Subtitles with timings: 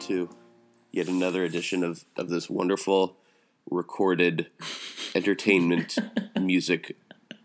[0.00, 0.28] into
[0.92, 3.16] yet another edition of, of this wonderful
[3.70, 4.46] recorded
[5.14, 5.96] entertainment
[6.40, 6.96] music,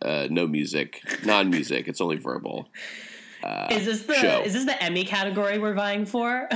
[0.02, 1.88] uh, no music, non music.
[1.88, 2.70] It's only verbal.
[3.70, 4.42] is this the show.
[4.42, 6.48] is this the Emmy category we're vying for?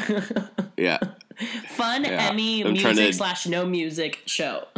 [0.78, 1.00] Yeah.
[1.68, 2.30] Fun Yeah.
[2.32, 4.66] Emmy I'm music to- slash no music show.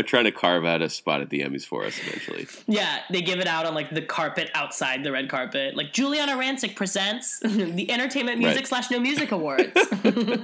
[0.00, 2.46] I'm trying to carve out a spot at the Emmys for us eventually.
[2.66, 5.76] yeah, they give it out on like the carpet outside the red carpet.
[5.76, 8.66] Like Giuliana Rancic presents the Entertainment Music Right.
[8.66, 9.78] slash No Music Awards.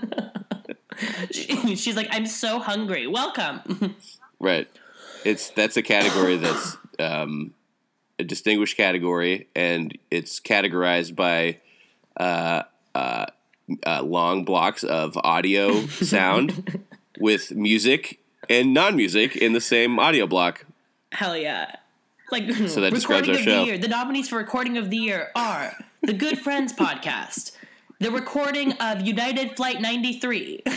[1.30, 3.06] She- She's like, I'm so hungry.
[3.06, 3.94] Welcome.
[4.38, 4.68] Right.
[5.24, 7.54] It's that's a category that's um,
[8.18, 11.60] a distinguished category, and it's categorized by
[12.18, 13.26] uh, uh,
[13.86, 16.84] uh, long blocks of audio sound
[17.18, 20.64] with music and non-music in the same audio block.
[21.12, 21.76] Hell yeah.
[22.30, 23.60] Like So that describes our show.
[23.60, 23.78] the year.
[23.78, 27.52] The nominees for recording of the year are the Good Friends podcast,
[28.00, 30.62] the recording of United Flight 93.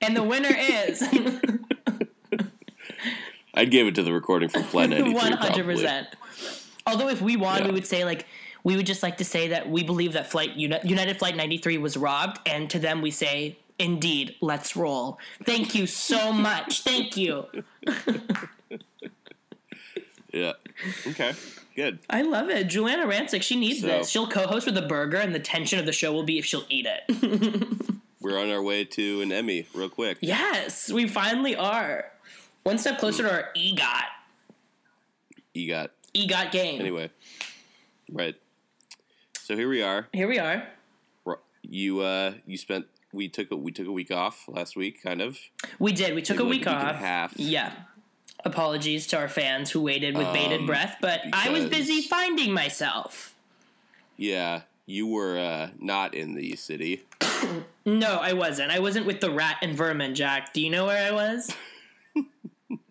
[0.00, 1.02] and the winner is
[3.54, 5.14] I'd give it to the recording from Flight 93.
[5.14, 5.74] One hundred probably.
[5.74, 6.08] percent.
[6.86, 8.26] Although if we won, we would say like
[8.64, 11.78] we would just like to say that we believe that flight United Flight ninety three
[11.78, 15.18] was robbed, and to them we say, indeed, let's roll.
[15.44, 16.82] Thank you so much.
[16.82, 17.46] Thank you.
[20.32, 20.52] Yeah.
[21.08, 21.32] Okay.
[21.74, 21.98] Good.
[22.08, 22.68] I love it.
[22.68, 24.08] Giuliana Rancic, she needs So- this.
[24.10, 26.66] She'll co-host with a burger, and the tension of the show will be if she'll
[26.68, 27.66] eat it.
[28.20, 30.18] We're on our way to an Emmy, real quick.
[30.20, 32.12] yes, we finally are.
[32.62, 34.04] One step closer to our EGOT.
[35.52, 36.80] You got EGOT game.
[36.80, 37.10] anyway.
[38.12, 38.36] Right.
[39.40, 40.06] So here we are.
[40.12, 40.62] Here we are.
[41.62, 45.20] You uh you spent we took a we took a week off last week, kind
[45.20, 45.38] of.
[45.78, 46.14] We did.
[46.14, 46.96] We took Maybe a week a week and a off.
[46.96, 47.32] half.
[47.36, 47.72] Yeah.
[48.44, 52.52] Apologies to our fans who waited with bated Um, breath, but I was busy finding
[52.54, 53.34] myself.
[54.16, 57.02] Yeah, you were uh not in the city.
[57.86, 58.70] No, I wasn't.
[58.70, 60.52] I wasn't with the rat and vermin, Jack.
[60.52, 61.50] Do you know where I was?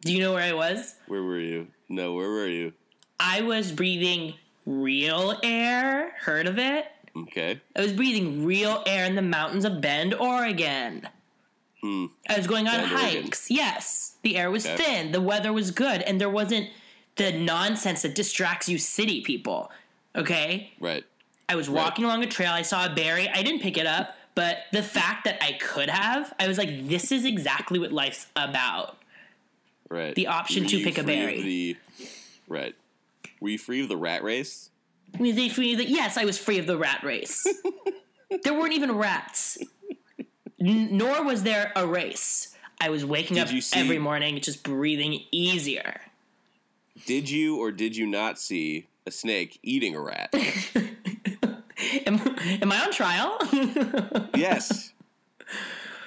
[0.01, 0.95] Do you know where I was?
[1.07, 1.67] Where were you?
[1.87, 2.73] No, where were you?
[3.19, 4.33] I was breathing
[4.65, 6.13] real air.
[6.19, 6.85] Heard of it?
[7.15, 7.59] Okay.
[7.75, 11.07] I was breathing real air in the mountains of Bend, Oregon.
[11.81, 12.07] Hmm.
[12.29, 13.23] I was going on Bend, Oregon.
[13.23, 13.49] hikes.
[13.49, 14.15] Yes.
[14.23, 14.77] The air was Okay.
[14.77, 15.11] thin.
[15.11, 16.01] The weather was good.
[16.01, 16.69] And there wasn't
[17.15, 19.71] the nonsense that distracts you city people.
[20.15, 20.71] Okay?
[20.79, 21.03] Right.
[21.47, 22.51] I was walking along a trail.
[22.51, 23.27] I saw a berry.
[23.29, 24.15] I didn't pick it up.
[24.35, 28.27] But the fact that I could have, I was like, this is exactly what life's
[28.35, 28.97] about.
[29.89, 30.13] Right.
[30.15, 31.41] The option Were to pick a berry.
[31.41, 31.77] The,
[32.47, 32.75] right.
[33.41, 34.69] Were you free of the rat race?
[35.17, 37.45] We- they- we- they- Yes, I was free of the rat race.
[38.43, 39.57] there weren't even rats,
[40.59, 42.55] N- nor was there a race.
[42.81, 46.01] I was waking Did up see- every morning, just breathing easier.
[47.05, 50.33] Did you or did you not see a snake eating a rat?
[52.05, 52.19] Am,
[52.61, 53.37] am I on trial?
[54.35, 54.91] yes.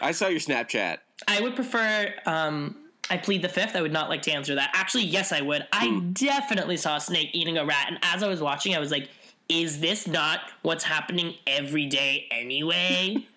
[0.03, 0.99] I saw your Snapchat.
[1.27, 2.13] I would prefer.
[2.27, 2.77] Um,
[3.11, 3.77] I plead the fifth.
[3.77, 4.71] I would not like to answer that.
[4.75, 5.67] Actually, yes, I would.
[5.73, 6.13] I hmm.
[6.13, 9.09] definitely saw a snake eating a rat, and as I was watching, I was like,
[9.49, 13.27] "Is this not what's happening every day anyway?"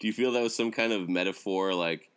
[0.00, 2.10] Do you feel that was some kind of metaphor, like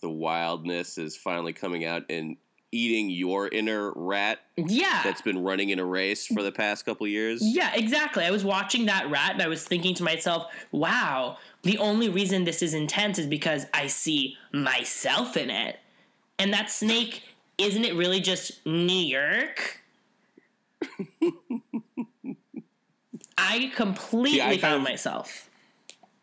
[0.00, 2.36] the wildness is finally coming out and
[2.74, 7.06] eating your inner rat yeah, that's been running in a race for the past couple
[7.06, 7.40] years?
[7.42, 8.24] Yeah, exactly.
[8.24, 12.44] I was watching that rat and I was thinking to myself, wow, the only reason
[12.44, 15.78] this is intense is because I see myself in it.
[16.38, 17.22] And that snake,
[17.58, 19.80] isn't it really just New York?
[23.38, 25.48] I completely See, I found of- myself.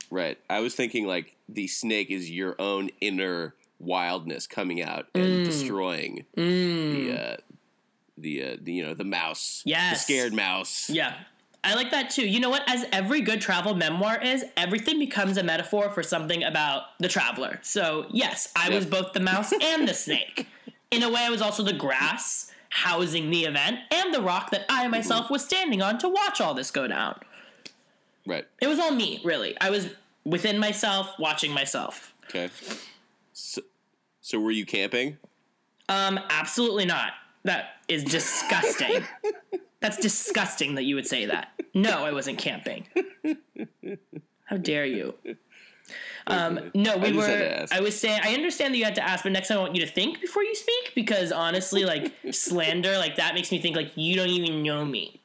[0.09, 0.37] Right.
[0.49, 6.25] I was thinking like the snake is your own inner wildness coming out and destroying
[6.35, 7.37] the uh
[8.17, 9.63] the uh the you know the mouse.
[9.65, 10.05] Yes.
[10.05, 10.89] The scared mouse.
[10.89, 11.15] Yeah.
[11.63, 12.27] I like that too.
[12.27, 12.63] You know what?
[12.67, 17.59] As every good travel memoir is, everything becomes a metaphor for something about the traveler.
[17.61, 20.47] So, yes, I was both the mouse and the snake.
[20.91, 24.65] In a way, I was also the grass housing the event and the rock that
[24.69, 27.19] I myself was standing on to watch all this go down.
[28.25, 28.45] Right.
[28.59, 29.55] It was all me, really.
[29.61, 29.89] I was
[30.25, 32.13] within myself, watching myself.
[32.25, 32.49] Okay.
[33.33, 33.61] So,
[34.21, 35.17] so were you camping?
[35.89, 37.13] Um, absolutely not.
[37.43, 39.03] That is disgusting.
[39.81, 41.49] That's disgusting that you would say that.
[41.73, 42.87] No, I wasn't camping.
[44.45, 45.15] How dare you?
[46.27, 47.25] Um, no, we I were.
[47.25, 47.73] had to ask.
[47.73, 48.21] I was saying.
[48.23, 50.21] I understand that you had to ask, but next time I want you to think
[50.21, 54.29] before you speak because honestly, like slander, like that makes me think like you don't
[54.29, 55.19] even know me.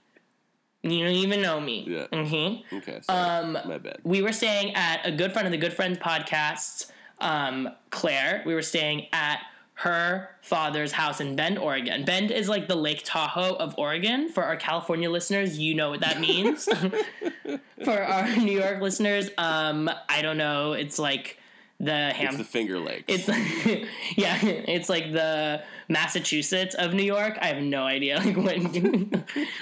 [0.82, 1.84] You don't even know me.
[1.88, 2.06] Yeah.
[2.12, 3.00] Mm-hmm Okay.
[3.02, 3.18] Sorry.
[3.44, 3.98] Um, My bad.
[4.04, 6.90] we were staying at a good friend of the Good Friends podcast,
[7.20, 8.42] um, Claire.
[8.46, 9.40] We were staying at
[9.80, 12.04] her father's house in Bend, Oregon.
[12.04, 14.30] Bend is like the Lake Tahoe of Oregon.
[14.30, 16.64] For our California listeners, you know what that means.
[17.84, 20.72] For our New York listeners, um, I don't know.
[20.72, 21.38] It's like
[21.78, 23.04] the Ham- It's the Finger Lakes.
[23.06, 23.28] it's
[24.16, 27.36] yeah, it's like the Massachusetts of New York.
[27.40, 28.58] I have no idea like what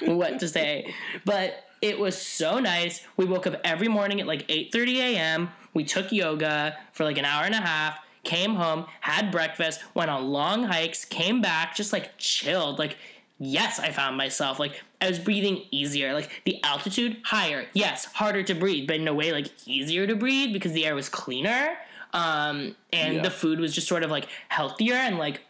[0.07, 3.05] what to say, but it was so nice.
[3.17, 5.51] We woke up every morning at like eight thirty a.m.
[5.75, 7.99] We took yoga for like an hour and a half.
[8.23, 12.79] Came home, had breakfast, went on long hikes, came back, just like chilled.
[12.79, 12.97] Like
[13.39, 16.15] yes, I found myself like I was breathing easier.
[16.15, 20.15] Like the altitude higher, yes, harder to breathe, but in a way like easier to
[20.17, 21.77] breathe because the air was cleaner.
[22.15, 23.23] Um, and Yeah.
[23.23, 25.41] the food was just sort of like healthier and like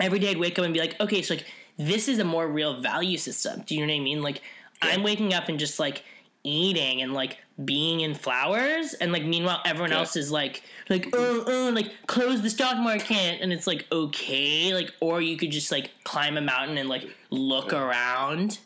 [0.00, 1.46] every day I'd wake up and be like, okay, so like
[1.78, 3.62] this is a more real value system.
[3.64, 4.20] Do you know what I mean?
[4.22, 4.42] Like
[4.82, 6.04] I'm waking up and just like
[6.44, 9.98] eating and like being in flowers and like meanwhile everyone Yeah.
[9.98, 14.72] else is like like oh oh like close the stock market and it's like okay
[14.72, 18.58] like or you could just like climb a mountain and like look around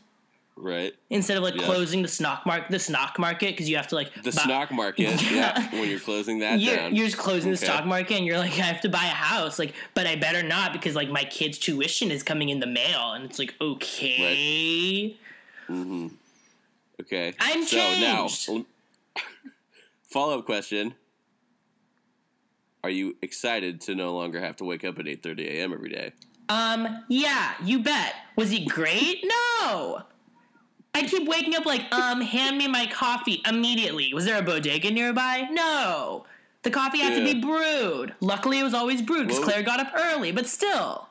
[0.56, 0.94] right.
[1.10, 1.64] instead of like Yeah.
[1.64, 4.70] closing the stock market the stock market because you have to like The buy- stock
[4.70, 5.20] market.
[5.32, 5.68] yeah.
[5.72, 6.94] When you're closing that you're, down.
[6.94, 9.58] you're just closing the stock market and you're like, I have to buy a house.
[9.58, 13.12] Like, but I better not because like my kid's tuition is coming in the mail.
[13.14, 15.16] And it's like, okay.
[15.68, 16.08] Mm-hmm.
[17.00, 17.34] Okay.
[17.40, 18.48] I'm so changed.
[18.48, 18.64] now,
[20.10, 20.94] follow up question:
[22.82, 25.72] Are you excited to no longer have to wake up at eight thirty a.m.
[25.72, 26.12] every day?
[26.48, 28.14] Um, yeah, you bet.
[28.36, 29.24] Was he great?
[29.24, 30.02] No.
[30.96, 34.14] I keep waking up like, um, hand me my coffee immediately.
[34.14, 35.48] Was there a bodega nearby?
[35.50, 36.24] No.
[36.62, 38.14] The coffee had to be brewed.
[38.20, 41.08] Luckily, it was always brewed because Claire got up early, but still.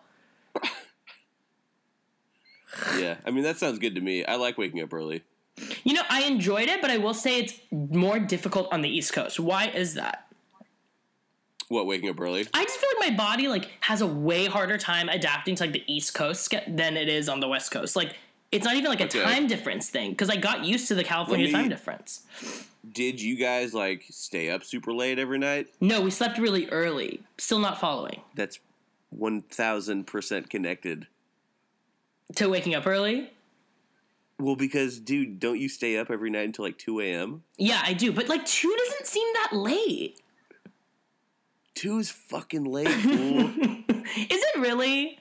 [2.97, 4.25] Yeah, I mean that sounds good to me.
[4.25, 5.21] I like waking up early.
[5.83, 9.13] You know, I enjoyed it, but I will say it's more difficult on the East
[9.13, 9.39] Coast.
[9.39, 10.27] Why is that?
[11.69, 12.45] What waking up early?
[12.53, 15.71] I just feel like my body like has a way harder time adapting to like
[15.73, 17.95] the East Coast than it is on the West Coast.
[17.95, 18.15] Like
[18.51, 19.23] it's not even like a Okay.
[19.23, 22.21] time difference thing because I got used to the California me- time difference.
[22.91, 25.67] Did you guys like stay up super late every night?
[25.79, 27.21] No, we slept really early.
[27.37, 28.59] Still not following That's
[29.09, 31.07] one thousand percent connected.
[32.35, 33.31] to waking up early.
[34.43, 37.43] Well, because dude, don't you stay up every night until like two a.m.?
[37.57, 40.19] Yeah, I do, but like two doesn't seem that late.
[41.75, 43.39] Two is fucking late, fool.
[43.89, 45.17] Is it really?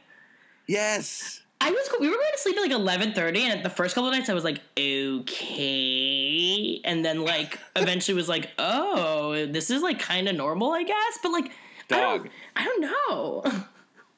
[0.67, 1.41] yes.
[1.61, 4.09] I was we were going to sleep at like eleven thirty, and the first couple
[4.09, 5.21] of nights I was like okay,
[6.85, 11.19] and then like eventually was like oh this is like kind of normal I guess,
[11.23, 11.53] but like
[11.93, 13.45] I don't, I don't know.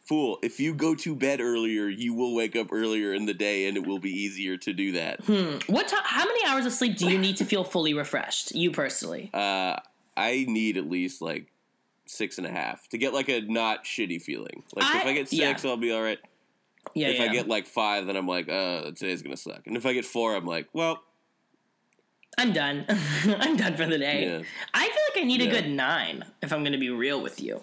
[0.05, 3.67] Fool, if you go to bed earlier, you will wake up earlier in the day
[3.69, 5.27] and it will be easier to do that.
[5.67, 6.03] what time?
[6.05, 8.55] How many hours of sleep do you need to feel fully refreshed?
[8.55, 9.31] You personally?
[9.45, 9.79] Uh,
[10.17, 11.51] I need at least like
[12.07, 14.63] six and a half to get like a not shitty feeling.
[14.77, 15.49] Like if I- I get yeah.
[15.49, 16.19] six, I'll be all right.
[16.95, 17.25] Yeah, if yeah.
[17.25, 19.67] I get like five, then I'm like, uh, today's gonna suck.
[19.67, 21.03] And if I get four, I'm like, well,
[22.37, 22.85] I'm done.
[23.25, 24.27] I'm done for the day.
[24.27, 24.43] Yeah.
[24.75, 27.41] I feel like I need a good nine if I'm going to be real with
[27.41, 27.63] you.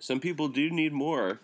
[0.00, 1.40] some people do need more.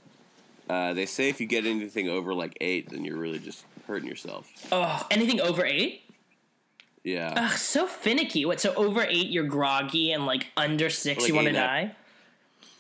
[0.69, 4.09] Uh, they say if you get anything over like eight, then you're really just hurting
[4.09, 4.51] yourself.
[4.73, 6.03] Oh, anything over eight?
[7.05, 7.33] Yeah.
[7.37, 8.45] Ugh, so finicky.
[8.45, 8.61] What?
[8.61, 11.65] So over eight, you're groggy, and like under six, Like you want to eight and
[11.65, 11.97] a- die.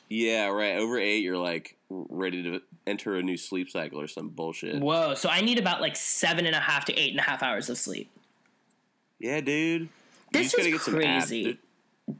[0.08, 0.76] Yeah, right.
[0.76, 4.80] Over eight, you're like ready to enter a new sleep cycle or some bullshit.
[4.80, 5.14] Whoa.
[5.14, 7.68] So I need about like seven and a half to eight and a half hours
[7.70, 8.10] of sleep.
[9.18, 9.88] Yeah, dude.
[10.32, 11.18] This is get some apps.
[11.28, 11.58] crazy.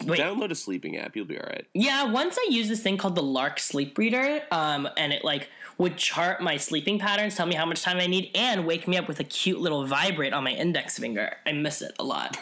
[0.04, 0.20] Wait.
[0.20, 1.16] Download a sleeping app.
[1.16, 1.66] You'll be all right.
[1.74, 5.48] Yeah, once I used this thing called the Lark Sleep Reader, um, and it like
[5.78, 8.96] would chart my sleeping patterns, tell me how much time I need, and wake me
[8.96, 11.34] up with a cute little vibrate on my index finger.
[11.46, 12.38] I miss it a lot.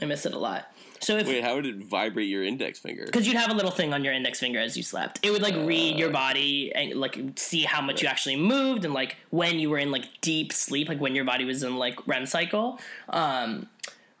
[0.00, 0.72] I miss it a lot.
[1.00, 3.04] So if Wait, how would it vibrate your index finger?
[3.06, 5.42] because you'd have a little thing on your index finger as you slept, it would
[5.42, 5.98] like read Uh.
[5.98, 9.78] your body and like see how much you actually moved and like when you were
[9.78, 12.78] in like deep sleep, like when your body was in like REM cycle.
[13.08, 13.66] Um,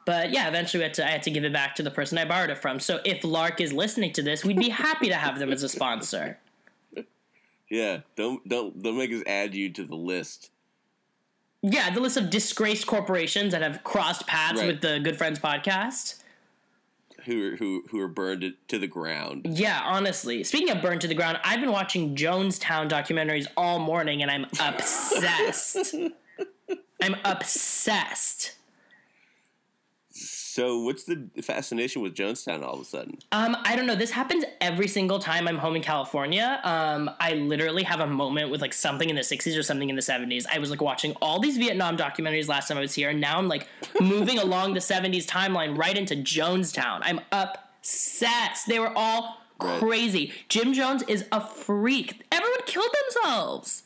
[0.04, 2.18] but yeah, eventually we had to, I had to give it back to the person
[2.18, 2.80] I borrowed it from.
[2.80, 5.68] So if Lark is listening to this, we'd be happy to have them as a
[5.68, 6.38] sponsor.
[7.70, 10.50] Yeah, don't don't don't make us add you to the list.
[11.62, 14.66] Yeah, the list of disgraced corporations that have crossed paths Right.
[14.66, 16.22] with the Good Friends podcast.
[17.24, 19.46] Who who who are burned to the ground?
[19.48, 20.44] Yeah, honestly.
[20.44, 24.44] Speaking of burned to the ground, I've been watching Jonestown documentaries all morning and I'm
[24.60, 25.94] obsessed.
[27.02, 28.52] I'm obsessed.
[30.52, 33.16] So what's the fascination with Jonestown all of a sudden?
[33.32, 33.94] Um, I don't know.
[33.94, 36.60] This happens every single time I'm home in California.
[36.62, 39.96] Um, I literally have a moment with like something in the 60s or something in
[39.96, 40.44] the 70s.
[40.52, 43.38] I was like watching all these Vietnam documentaries last time I was here, and now
[43.38, 43.66] I'm like
[44.02, 47.00] moving along the 70s timeline right into Jonestown.
[47.02, 48.66] I'm obsessed.
[48.66, 49.78] They were all Right.
[49.80, 50.32] crazy.
[50.50, 52.26] Jim Jones is a freak.
[52.30, 53.84] Everyone everyone killed themselves.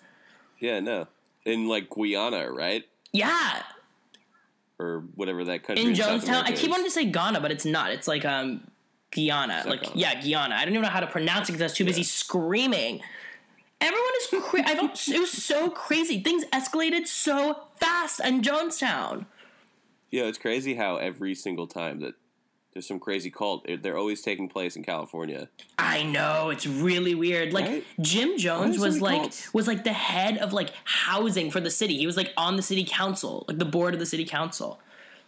[0.58, 1.06] Yeah, no.
[1.44, 2.84] In like Guyana, right?
[3.12, 3.62] Yeah,
[4.78, 6.42] Or whatever that country in South Jonestown.
[6.44, 7.92] I keep wanting to say Ghana, but it's not.
[7.92, 8.70] It's like um
[9.10, 9.62] Guyana.
[9.66, 9.94] Like Ghana?
[9.94, 10.54] yeah, Guyana.
[10.54, 12.06] I don't even know how to pronounce it because I was too busy Yeah.
[12.06, 13.00] screaming.
[13.80, 16.20] Everyone is cra- I felt it was so crazy.
[16.22, 19.26] Things escalated so fast in Jonestown.
[20.10, 22.14] Yeah, it's crazy how every single time that
[22.76, 25.48] there's some crazy cult, they're always taking place in California.
[25.78, 27.54] I know it's really weird.
[27.54, 27.84] Like Right?
[28.02, 29.54] Jim Jones was like cults?
[29.54, 31.96] was like the head of like housing for the city.
[31.96, 34.78] He was like on the city council, like the board of the city council.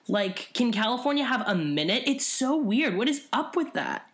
[0.09, 2.03] Like, can California have a minute?
[2.05, 2.99] It's so weird.
[2.99, 4.11] What is up with that?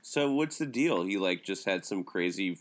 [0.00, 1.02] So what's the deal?
[1.02, 2.58] He like just had some crazy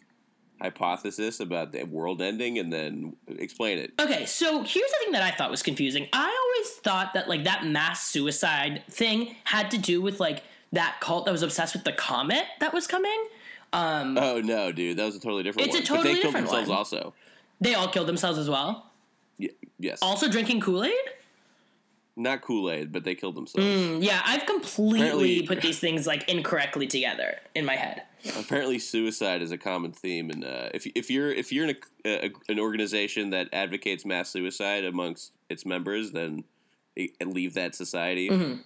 [0.61, 3.93] hypothesis about the world ending, and then explain it.
[3.99, 6.07] Okay, so here's the thing that I thought was confusing.
[6.13, 6.25] I
[6.55, 11.25] always thought that like that mass suicide thing had to do with like that cult
[11.25, 13.27] that was obsessed with the comet that was coming.
[13.73, 15.85] Um, oh no, dude, that was a totally different It's a one.
[15.85, 16.77] totally but they killed different themselves one.
[16.77, 17.13] also.
[17.61, 18.91] They all killed themselves as well.
[19.39, 19.49] Y-
[19.79, 20.93] yes, Also drinking Kool Aid.
[22.19, 24.03] Not Kool Aid, but they killed themselves.
[24.05, 28.03] Yeah, I've completely Apparently- put these things like incorrectly together in my head.
[28.37, 32.25] Apparently, suicide is a common theme, and uh, if if you're if you're in a,
[32.25, 36.43] a, an organization that advocates mass suicide amongst its members, then
[37.25, 38.29] leave that society.
[38.29, 38.61] Mm-hmm.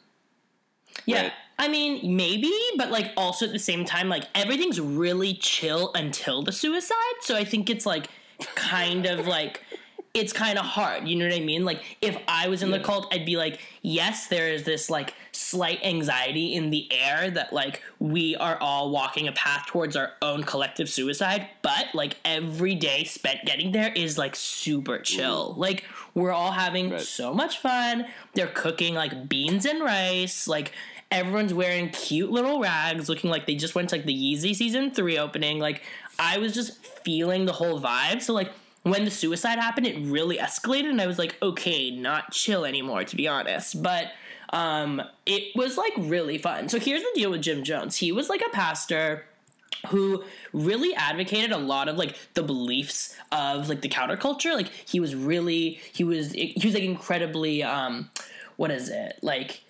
[1.05, 1.31] Yeah, Right.
[1.59, 6.41] I mean maybe, but like also at the same time, like everything's really chill until
[6.41, 7.17] the suicide.
[7.21, 8.07] So I think it's like
[8.55, 9.61] kind of like
[10.13, 11.07] it's kind of hard.
[11.07, 11.65] You know what I mean?
[11.65, 15.15] Like if I was in the cult, I'd be like, yes, there is this like
[15.31, 20.11] slight anxiety in the air that like we are all walking a path towards our
[20.21, 25.55] own collective suicide, but like every day spent getting there is like super chill.
[25.57, 27.01] Like we're all having Right.
[27.01, 28.05] so much fun.
[28.35, 30.47] They're cooking like beans and rice.
[30.47, 30.73] Like
[31.09, 34.91] everyone's wearing cute little rags, looking like they just went to like the Yeezy season
[34.91, 35.57] three opening.
[35.57, 35.81] Like
[36.19, 38.21] I was just feeling the whole vibe.
[38.21, 38.51] So like
[38.83, 43.03] when the suicide happened, it really escalated, and I was like, okay, not chill anymore,
[43.05, 43.81] to be honest.
[43.81, 44.11] But
[44.49, 46.69] um, it was like really fun.
[46.69, 47.95] So here's the deal with Jim Jones.
[47.97, 49.25] He was like a pastor
[49.87, 50.23] who
[50.53, 55.13] really advocated a lot of like the beliefs of like the counterculture like he was
[55.13, 58.09] really he was he was like incredibly um
[58.55, 59.61] what is it like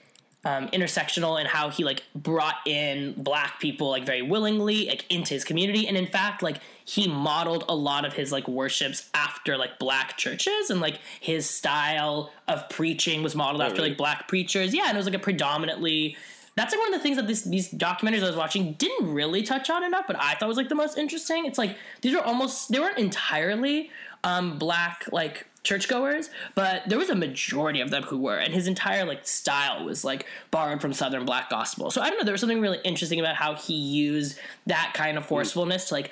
[0.46, 5.34] um, intersectional and how he like brought in black people like very willingly like into
[5.34, 9.58] his community and in fact like he modeled a lot of his like worships after
[9.58, 13.90] like black churches and like his style of preaching was modeled after really?
[13.90, 16.16] like black preachers yeah and it was like a predominantly
[16.56, 19.42] that's like one of the things that this these documentaries I was watching didn't really
[19.42, 21.46] touch on enough, but I thought was like the most interesting.
[21.46, 23.90] It's like these were almost they weren't entirely
[24.24, 28.68] um, black like churchgoers, but there was a majority of them who were, and his
[28.68, 31.90] entire like style was like borrowed from Southern black gospel.
[31.90, 34.38] So I don't know, there was something really interesting about how he used
[34.68, 36.12] that kind of forcefulness to like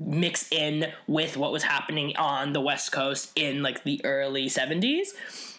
[0.00, 5.08] mix in with what was happening on the West Coast in like the early 70s.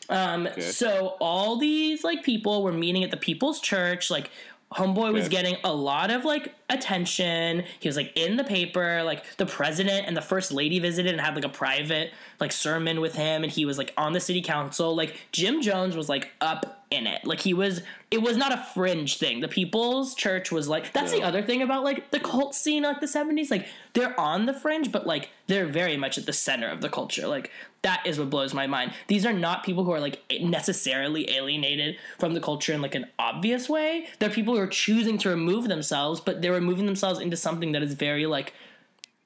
[0.10, 4.10] Um, So all these like people were meeting at the People's Church.
[4.10, 4.30] Like
[4.74, 7.64] Homeboy was getting a lot of like attention.
[7.80, 9.04] He was like in the paper.
[9.04, 13.00] Like the president and the first lady visited and had like a private like sermon
[13.02, 14.96] with him, and he was like on the city council.
[14.96, 17.26] Like Jim Jones was like up in it.
[17.26, 17.82] Like he was.
[18.12, 19.40] It was not a fringe thing.
[19.40, 20.94] The People's Church was like.
[20.94, 23.50] That's the other thing about like the cult scene, like the seventies.
[23.50, 26.90] Like they're on the fringe, but like they're very much at the center of the
[26.90, 27.28] culture.
[27.28, 27.50] Like
[27.82, 28.94] that is what blows my mind.
[29.08, 33.08] These are not people who are like necessarily alienated from the culture in like an
[33.18, 34.08] obvious way.
[34.20, 37.82] They're people who are choosing to remove themselves, but they're removing themselves into something that
[37.82, 38.54] is very like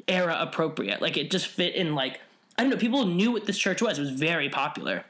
[0.07, 1.01] era appropriate.
[1.01, 2.21] Like it just fit in like
[2.57, 3.97] I don't know, people knew what this church was.
[3.97, 5.03] It was very popular.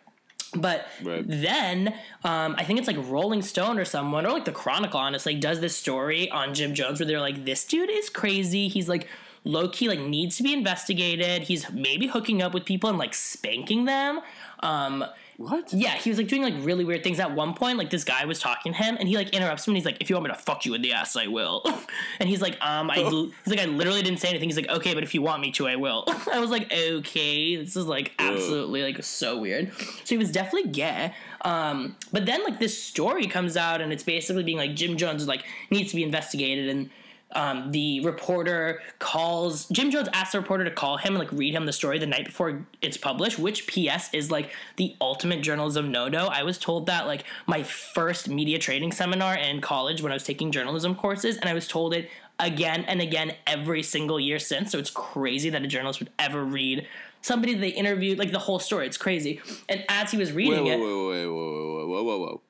[0.56, 1.24] But Right.
[1.28, 1.94] then
[2.24, 5.60] um, I think it's like Rolling Stone or someone, or like the Chronicle, honestly, does
[5.60, 8.68] this story on Jim Jones where they're like, this dude is crazy.
[8.68, 9.08] He's like
[9.44, 11.44] low key, like needs to be investigated.
[11.44, 14.22] He's maybe hooking up with people and like spanking them.
[14.62, 15.06] Um,
[15.38, 15.74] What?
[15.74, 17.20] yeah, he was like doing like really weird things.
[17.20, 19.72] At one point, like this guy was talking to him, and he like interrupts him,
[19.72, 21.62] and he's like, "If you want me to fuck you in the ass, I will."
[22.20, 23.32] and he's like, "Um, I," Oh.
[23.44, 25.52] he's like, "I literally didn't say anything." He's like, "Okay, but if you want me
[25.54, 30.06] to, I will." I was like, "Okay, this is like absolutely like so weird." So
[30.06, 31.14] he was definitely gay.
[31.42, 35.22] Um, but then like this story comes out, and it's basically being like Jim Jones
[35.22, 36.90] is like needs to be investigated, and
[37.36, 41.54] um, the reporter calls Jim Jones asks the reporter to call him and like read
[41.54, 45.92] him the story the night before it's published, which PS is like the ultimate journalism
[45.92, 46.28] no no.
[46.28, 50.24] I was told that like my first media training seminar in college when I was
[50.24, 54.72] taking journalism courses, and I was told it again and again every single year since.
[54.72, 56.88] So it's crazy that a journalist would ever read
[57.22, 58.88] somebody they interviewed, like the whole story.
[58.88, 59.42] It's crazy.
[59.68, 62.42] And as he was reading it, wait, wait, whoa, whoa, whoa, whoa, whoa.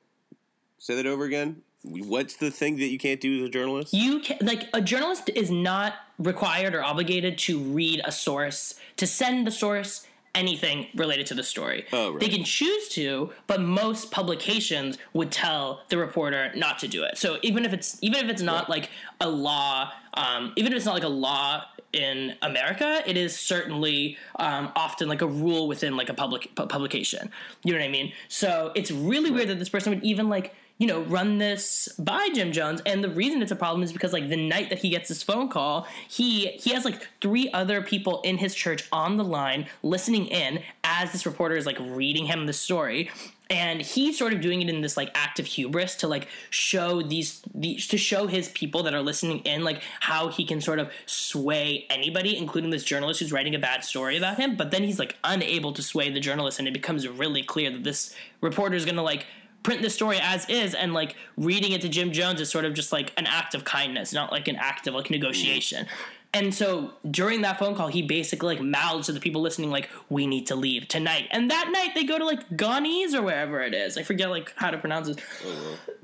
[0.78, 1.62] Say that over again.
[1.86, 3.94] What's the thing that you can't do as a journalist?
[3.94, 9.06] You can like a journalist is not required or obligated to read a source to
[9.06, 11.86] send the source anything related to the story.
[11.92, 12.20] Oh, right.
[12.20, 17.18] They can choose to, but most publications would tell the reporter not to do it.
[17.18, 18.90] So even if it's even if it's not like
[19.20, 21.62] a law, um, even if it's not like a law
[21.92, 26.66] in America, it is certainly um, often like a rule within like a public pu-
[26.66, 27.30] publication.
[27.64, 28.12] You know what I mean?
[28.28, 32.28] So it's really weird that this person would even like you know run this by
[32.34, 32.82] Jim Jones.
[32.86, 35.22] And the reason it's a problem is because like the night that he gets this
[35.22, 39.66] phone call, he he has like three other people in his church on the line
[39.82, 43.10] listening in as this reporter is like reading him the story
[43.48, 47.02] and he's sort of doing it in this like act of hubris to like show
[47.02, 50.78] these, these to show his people that are listening in like how he can sort
[50.78, 54.82] of sway anybody including this journalist who's writing a bad story about him but then
[54.82, 58.74] he's like unable to sway the journalist and it becomes really clear that this reporter
[58.74, 59.26] is going to like
[59.66, 62.72] print the story as is and like reading it to Jim Jones is sort of
[62.72, 65.88] just like an act of kindness not like an act of like negotiation
[66.34, 69.88] and so during that phone call, he basically like mouths to the people listening, like,
[70.10, 73.62] "We need to leave tonight." And that night, they go to like Ghanese or wherever
[73.62, 73.96] it is.
[73.96, 75.22] I forget like how to pronounce it.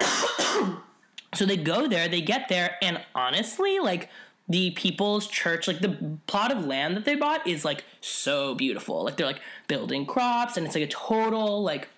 [0.00, 0.83] Oh,
[1.35, 4.09] so they go there, they get there, and honestly, like
[4.49, 9.04] the people's church, like the plot of land that they bought is like so beautiful.
[9.04, 11.88] Like they're like building crops, and it's like a total like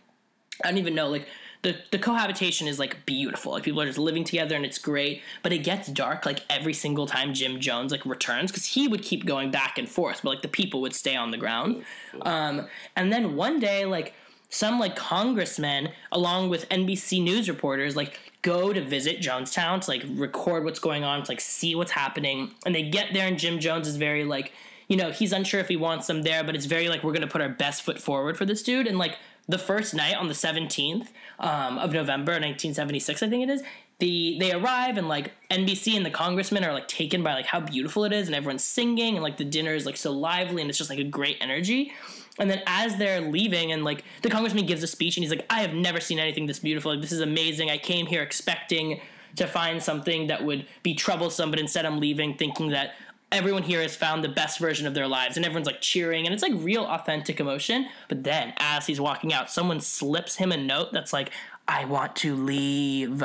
[0.64, 1.28] I don't even know like
[1.64, 3.52] the, the cohabitation is like beautiful.
[3.52, 5.22] Like people are just living together and it's great.
[5.42, 9.02] But it gets dark like every single time Jim Jones like returns because he would
[9.02, 11.82] keep going back and forth, but like the people would stay on the ground.
[12.22, 14.14] Um, and then one day like
[14.50, 20.04] some like congressmen along with NBC news reporters like go to visit Jonestown to like
[20.10, 22.50] record what's going on to like see what's happening.
[22.66, 24.52] And they get there and Jim Jones is very like
[24.88, 27.26] you know he's unsure if he wants them there, but it's very like we're gonna
[27.26, 29.16] put our best foot forward for this dude and like
[29.48, 33.62] the first night on the 17th um, of November 1976, I think it is.
[34.00, 37.60] The they arrive and like NBC and the congressmen are like taken by like how
[37.60, 40.68] beautiful it is and everyone's singing and like the dinner is like so lively and
[40.68, 41.92] it's just like a great energy.
[42.38, 45.46] And then as they're leaving and like the congressman gives a speech and he's like,
[45.48, 46.92] I have never seen anything this beautiful.
[46.92, 47.70] Like this is amazing.
[47.70, 49.00] I came here expecting
[49.36, 52.94] to find something that would be troublesome, but instead I'm leaving thinking that
[53.34, 56.32] everyone here has found the best version of their lives and everyone's like cheering and
[56.34, 57.86] it's like real authentic emotion.
[58.08, 61.30] But then as he's walking out someone slips him a note that's like
[61.66, 63.22] i want to leave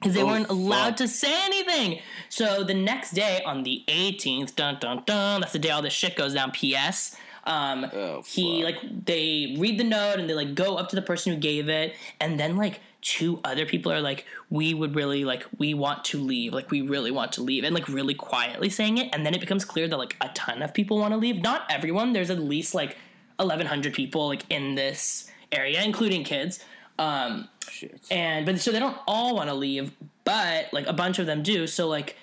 [0.00, 0.96] because they Oh, weren't allowed fuck.
[0.96, 2.00] to say anything.
[2.30, 5.92] So the next day on the 18th dun dun dun that's the day all this
[5.92, 10.54] shit goes down ps um, Oh, he like they read the note and they like
[10.54, 14.00] go up to the person who gave it and then like two other people are
[14.00, 17.64] like we would really like we want to leave like we really want to leave
[17.64, 20.62] and like really quietly saying it and then it becomes clear that like a ton
[20.62, 22.96] of people want to leave not everyone there's at least like
[23.36, 26.62] 1100 people like in this area including kids
[26.98, 28.00] um Shit.
[28.10, 29.92] and but so they don't all want to leave
[30.24, 32.16] but like a bunch of them do so like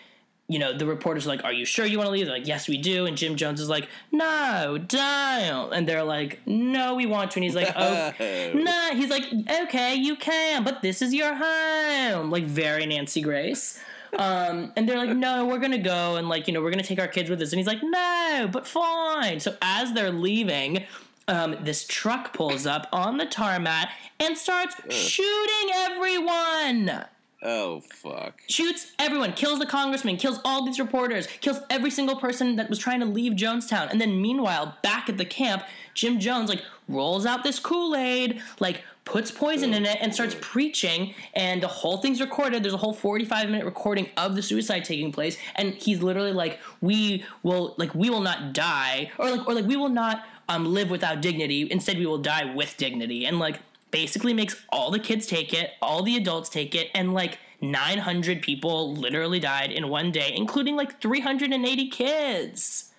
[0.47, 2.25] you know the reporters are like are you sure you want to leave?
[2.25, 3.05] They're like yes we do.
[3.05, 5.73] And jim jones is like no don't.
[5.73, 7.39] And they're like no we want to.
[7.39, 8.13] And he's like oh
[8.53, 9.25] nah he's like
[9.63, 12.31] okay you can but this is your home.
[12.31, 13.79] Like very nancy grace.
[14.17, 16.99] Um, and they're like, no, we're gonna go and like, you know, we're gonna take
[16.99, 17.51] our kids with us.
[17.51, 19.39] And he's like, no, but fine.
[19.39, 20.85] So as they're leaving,
[21.27, 27.05] um, this truck pulls up on the tarmac and starts shooting everyone.
[27.43, 28.41] Oh fuck.
[28.49, 32.79] Shoots everyone, kills the congressman, kills all these reporters, kills every single person that was
[32.79, 33.91] trying to leave Jonestown.
[33.91, 38.81] And then meanwhile, back at the camp, Jim Jones like rolls out this Kool-Aid, like
[39.05, 42.63] puts poison in it and starts preaching and the whole thing's recorded.
[42.63, 46.59] There's a whole 45 minute recording of the suicide taking place and he's literally like
[46.81, 50.65] we will like we will not die or like or like we will not um
[50.65, 51.67] live without dignity.
[51.71, 53.25] Instead we will die with dignity.
[53.25, 53.59] And like
[53.97, 58.43] basically makes all the kids take it, all the adults take it, and like 900
[58.43, 62.93] people literally died in one day, including like 380 kids.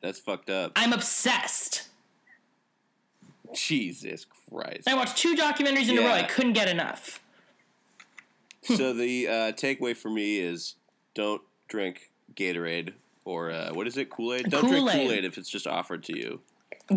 [0.00, 0.70] That's fucked up.
[0.76, 1.88] I'm obsessed.
[3.52, 4.86] Jesus Christ.
[4.88, 6.12] I watched two documentaries in a row.
[6.12, 7.20] I couldn't get enough.
[8.62, 10.76] so the uh, takeaway for me is
[11.14, 12.92] don't drink Gatorade
[13.24, 14.10] or uh, what is it?
[14.10, 14.48] Kool Aid.
[14.48, 15.08] Don't drink Kool-Aid.
[15.08, 16.40] Kool Aid if it's just offered to you.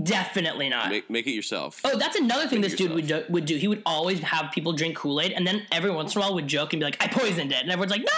[0.03, 0.89] Definitely not.
[0.89, 1.79] Make make it yourself.
[1.85, 3.55] Oh, that's another thing Make this dude would do, would do.
[3.55, 6.33] He would always have people drink Kool Aid, and then every once in a while
[6.35, 8.11] would joke and be like, "I poisoned it," and everyone's like, "No!"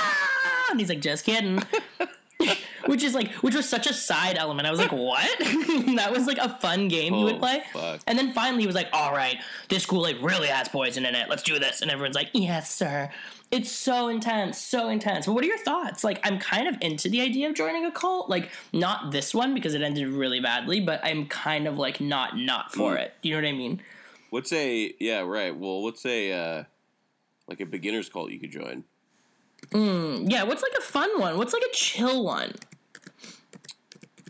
[0.72, 1.62] And he's like, "Just kidding."
[2.86, 4.68] which is like, which was such a side element.
[4.68, 7.62] I was like, "What?" that was like a fun game he would Oh, play.
[7.72, 8.00] fuck.
[8.08, 11.14] And then finally, he was like, "All right, this Kool Aid really has poison in
[11.14, 11.30] it.
[11.30, 13.10] Let's do this." And everyone's like, "Yes, sir."
[13.52, 15.26] It's so intense, so intense.
[15.26, 16.04] But what are your thoughts?
[16.04, 18.30] Like, I'm kind of into the idea of joining a cult.
[18.30, 22.38] Like, not this one because it ended really badly, but I'm kind of like not
[22.38, 23.00] not for Mm.
[23.02, 23.14] it.
[23.24, 23.82] You know what I mean?
[24.30, 25.56] What's a yeah right?
[25.58, 26.64] Well, what's a uh,
[27.48, 28.84] like a beginner's cult you could join.
[29.74, 31.38] Yeah, what's like a fun one?
[31.38, 32.54] What's like a chill one?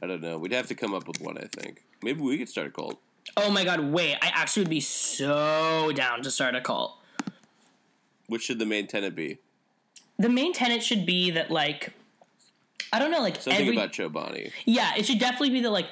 [0.02, 0.38] I don't know.
[0.38, 1.38] We'd have to come up with one.
[1.38, 3.00] I think maybe we could start a cult.
[3.36, 6.99] Oh my god, wait, I actually would be so down to start a cult.
[8.30, 9.40] Which should the main tenant be?
[10.18, 11.94] The main tenet should be that like
[12.94, 14.52] I don't know, like Something every about Chobani.
[14.66, 15.88] Yeah, it should definitely be that like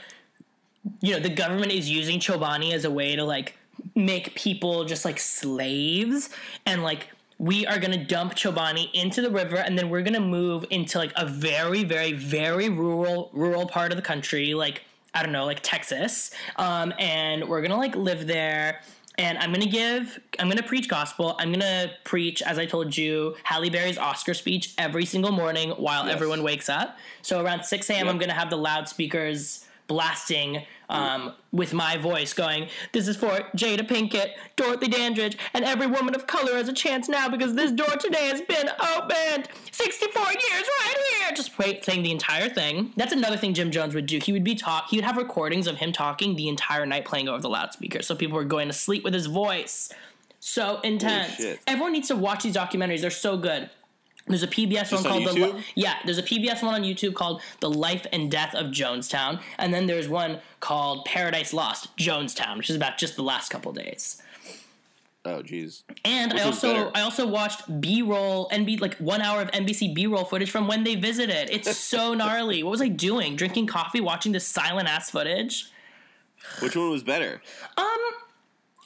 [1.01, 3.55] you know, the government is using Chobani as a way to like
[3.95, 6.29] make people just like slaves
[6.65, 10.65] and like we are gonna dump Chobani into the river and then we're gonna move
[10.69, 15.31] into like a very, very, very rural rural part of the country, like I don't
[15.31, 16.31] know, like Texas.
[16.57, 18.81] Um, and we're gonna like live there
[19.17, 21.35] and I'm gonna give, I'm gonna preach gospel.
[21.39, 26.05] I'm gonna preach, as I told you, Halle Berry's Oscar speech every single morning while
[26.05, 26.15] Yes.
[26.15, 26.97] everyone wakes up.
[27.21, 28.13] So around 6 a.m., Yep.
[28.13, 33.87] I'm gonna have the loudspeakers blasting um, with my voice going, This is for Jada
[33.87, 37.95] Pinkett, Dorothy Dandridge, and every woman of color has a chance now because this door
[37.99, 41.31] today has been opened 64 years right here.
[41.35, 42.93] Just wait, saying the entire thing.
[42.95, 44.19] That's another thing Jim Jones would do.
[44.19, 44.89] He would be talk.
[44.89, 48.15] He would have recordings of him talking the entire night playing over the loudspeaker, so
[48.15, 49.89] people were going to sleep with his voice.
[50.39, 51.41] So intense.
[51.65, 53.01] Everyone needs to watch these documentaries.
[53.01, 53.69] They're so good.
[54.27, 55.63] There's a PBS one on called the YouTube?
[55.75, 55.95] Yeah.
[56.05, 59.87] There's a PBS one on YouTube called The Life and Death of Jonestown, and then
[59.87, 64.21] there's one called Paradise Lost Jonestown, which is about just the last couple days.
[65.27, 65.83] Oh, jeez.
[66.05, 66.91] And Which I also?
[66.95, 70.67] I also watched B roll NB like one hour of NBC B roll footage from
[70.67, 71.49] when they visited.
[71.51, 72.63] It's so gnarly.
[72.63, 73.35] What was I doing?
[73.35, 75.69] Drinking coffee, watching this silent ass footage.
[76.59, 77.41] Which one was better?
[77.77, 77.87] Um,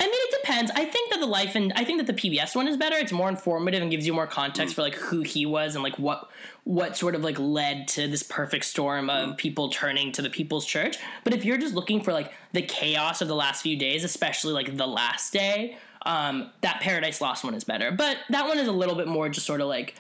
[0.02, 0.72] I mean, it depends.
[0.72, 2.96] I think that the life and I think that the PBS one is better.
[2.96, 6.00] It's more informative and gives you more context for like who he was and like
[6.00, 6.28] what
[6.64, 10.66] what sort of like led to this perfect storm of people turning to the People's
[10.66, 10.98] Church.
[11.24, 14.54] But if you're just looking for like the chaos of the last few days, especially
[14.54, 17.92] like the last day, um, that Paradise Lost one is better.
[17.92, 19.94] But that one is a little bit more just sort of like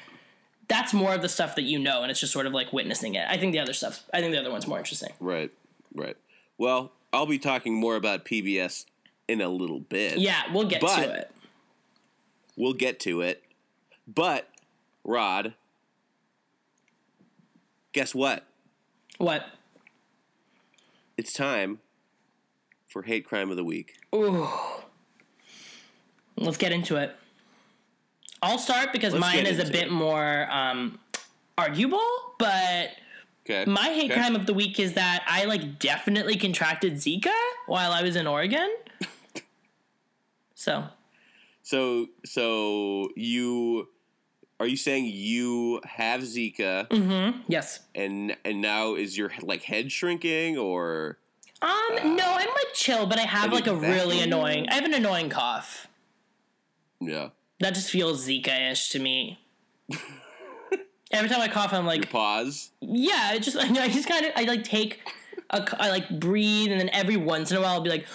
[0.67, 3.13] that's more of the stuff that you know, and it's just sort of like witnessing
[3.13, 3.27] it.
[3.29, 4.03] I think the other stuff.
[4.11, 5.13] I think the other one's more interesting.
[5.19, 5.51] Right,
[5.93, 6.17] right.
[6.57, 8.85] Well, I'll be talking more about PBS
[9.31, 10.17] in a little bit.
[10.17, 11.31] Yeah, we'll get But- to it.
[12.57, 13.43] We'll get to it.
[14.05, 14.49] But,
[15.05, 15.53] Rod,
[17.93, 18.45] guess what?
[19.17, 19.45] What?
[21.17, 21.79] It's time
[22.87, 23.95] for Hate Crime of the Week.
[24.13, 24.47] Ooh.
[26.35, 27.15] Let's get into it.
[28.41, 29.91] I'll start because Let's mine is a bit it.
[29.91, 30.99] more um,
[31.57, 32.01] arguable,
[32.37, 32.89] but
[33.49, 33.65] Okay.
[33.69, 34.19] my hate Okay.
[34.19, 37.31] crime of the week is that I like definitely contracted Zika
[37.67, 38.69] while I was in Oregon.
[40.61, 40.83] So
[41.63, 43.87] So, so you
[44.59, 47.41] are you saying you have Zika Mm.
[47.47, 47.79] yes.
[47.95, 51.17] and and now is your like head shrinking or
[51.63, 54.67] Um, no, I'm like chill, but I have Have like a really annoying.
[54.69, 55.87] I have an annoying cough.
[56.99, 57.29] Yeah.
[57.59, 59.39] That just feels Zika-ish to me.
[61.11, 62.69] Every time I cough, I'm like, Pause.
[62.81, 64.99] Yeah, it just I just kind of I like take
[65.49, 68.05] a I like breathe and then every once in a while I'll be like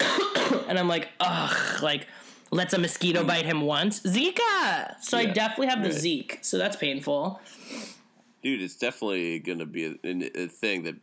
[0.68, 2.06] and I'm like ugh like
[2.50, 5.00] lets a mosquito bite him once Zika.
[5.02, 5.98] So I definitely have the right.
[5.98, 6.38] Zeke.
[6.42, 7.40] So that's painful.
[8.42, 10.94] dude, it's definitely going to be a, a thing that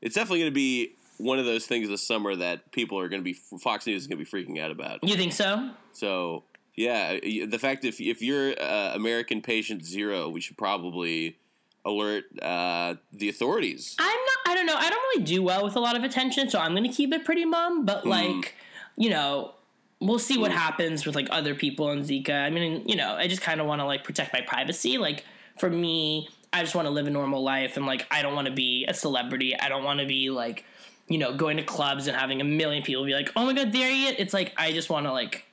[0.00, 3.20] it's definitely going to be one of those things this summer that people are going
[3.20, 5.02] to be Fox News is going to be freaking out about.
[5.02, 5.70] You think so?
[5.92, 6.44] So
[6.76, 11.36] yeah, the fact if if you're uh, American patient zero, we should probably
[11.84, 13.96] alert uh, the authorities.
[13.98, 14.18] I'm
[14.58, 14.76] don't know.
[14.76, 17.24] I don't really do well with a lot of attention, so I'm gonna keep it
[17.24, 17.84] pretty mum.
[17.84, 18.10] But mm.
[18.10, 18.54] like,
[18.96, 19.54] you know,
[20.00, 20.54] we'll see what mm.
[20.54, 22.44] happens with like other people and Zika.
[22.44, 24.98] I mean, you know, I just kind of want to like protect my privacy.
[24.98, 25.24] Like
[25.58, 28.46] for me, I just want to live a normal life, and like I don't want
[28.46, 29.58] to be a celebrity.
[29.58, 30.64] I don't want to be like,
[31.08, 33.72] you know, going to clubs and having a million people be like, "Oh my god,
[33.72, 35.44] there he is." It's like I just want to like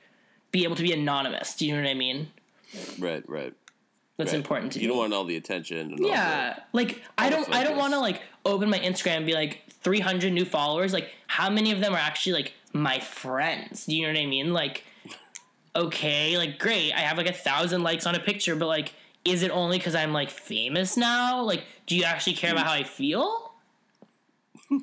[0.52, 1.54] be able to be anonymous.
[1.54, 2.28] Do you know what I mean?
[2.98, 3.54] Right, right.
[4.16, 4.38] That's right.
[4.38, 5.92] important to You You don't want all the attention.
[5.92, 9.26] And all Yeah, like I don't, I don't want to like open my Instagram and
[9.26, 10.92] be like 300 new followers.
[10.92, 13.86] Like, how many of them are actually like my friends?
[13.86, 14.52] Do you know what I mean?
[14.52, 14.84] Like,
[15.76, 19.42] okay, like great, I have like a thousand likes on a picture, but like, is
[19.42, 21.42] it only because I'm like famous now?
[21.42, 23.52] Like, do you actually care about how I feel?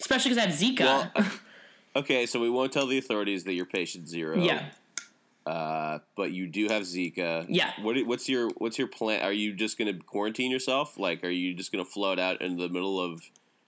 [0.00, 0.80] Especially because I have Zika.
[0.80, 1.10] Well,
[1.96, 4.36] okay, so we won't tell the authorities that you're patient zero.
[4.38, 4.66] yeah.
[5.46, 7.46] Uh, but you do have Zika.
[7.48, 7.72] Yeah.
[7.80, 9.22] What, what's your What's your plan?
[9.22, 10.98] Are you just going to quarantine yourself?
[10.98, 13.22] Like, are you just going to float out in the middle of?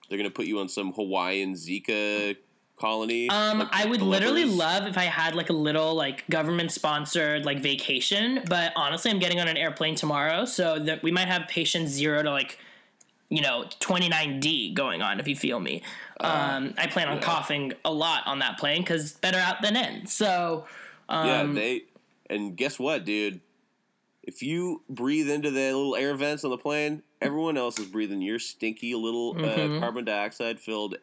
[0.09, 2.37] They're going to put you on some Hawaiian Zika
[2.77, 3.29] colony.
[3.29, 7.45] Um, like I would literally love if I had like a little like government sponsored
[7.45, 11.49] like vacation, but honestly, I'm getting on an airplane tomorrow, so that we might have
[11.49, 12.59] patient zero to like,
[13.29, 15.21] you know, 29D going on.
[15.21, 15.83] If you feel me,
[16.21, 17.23] um, I plan on yeah.
[17.23, 20.07] coughing a lot on that plane because better out than in.
[20.07, 20.67] So,
[21.09, 21.83] um, Yeah, they
[22.31, 23.41] And guess what, dude?
[24.23, 28.23] If you breathe into the little air vents on the plane, everyone else is breathing
[28.23, 30.97] your stinky little uh, carbon dioxide filled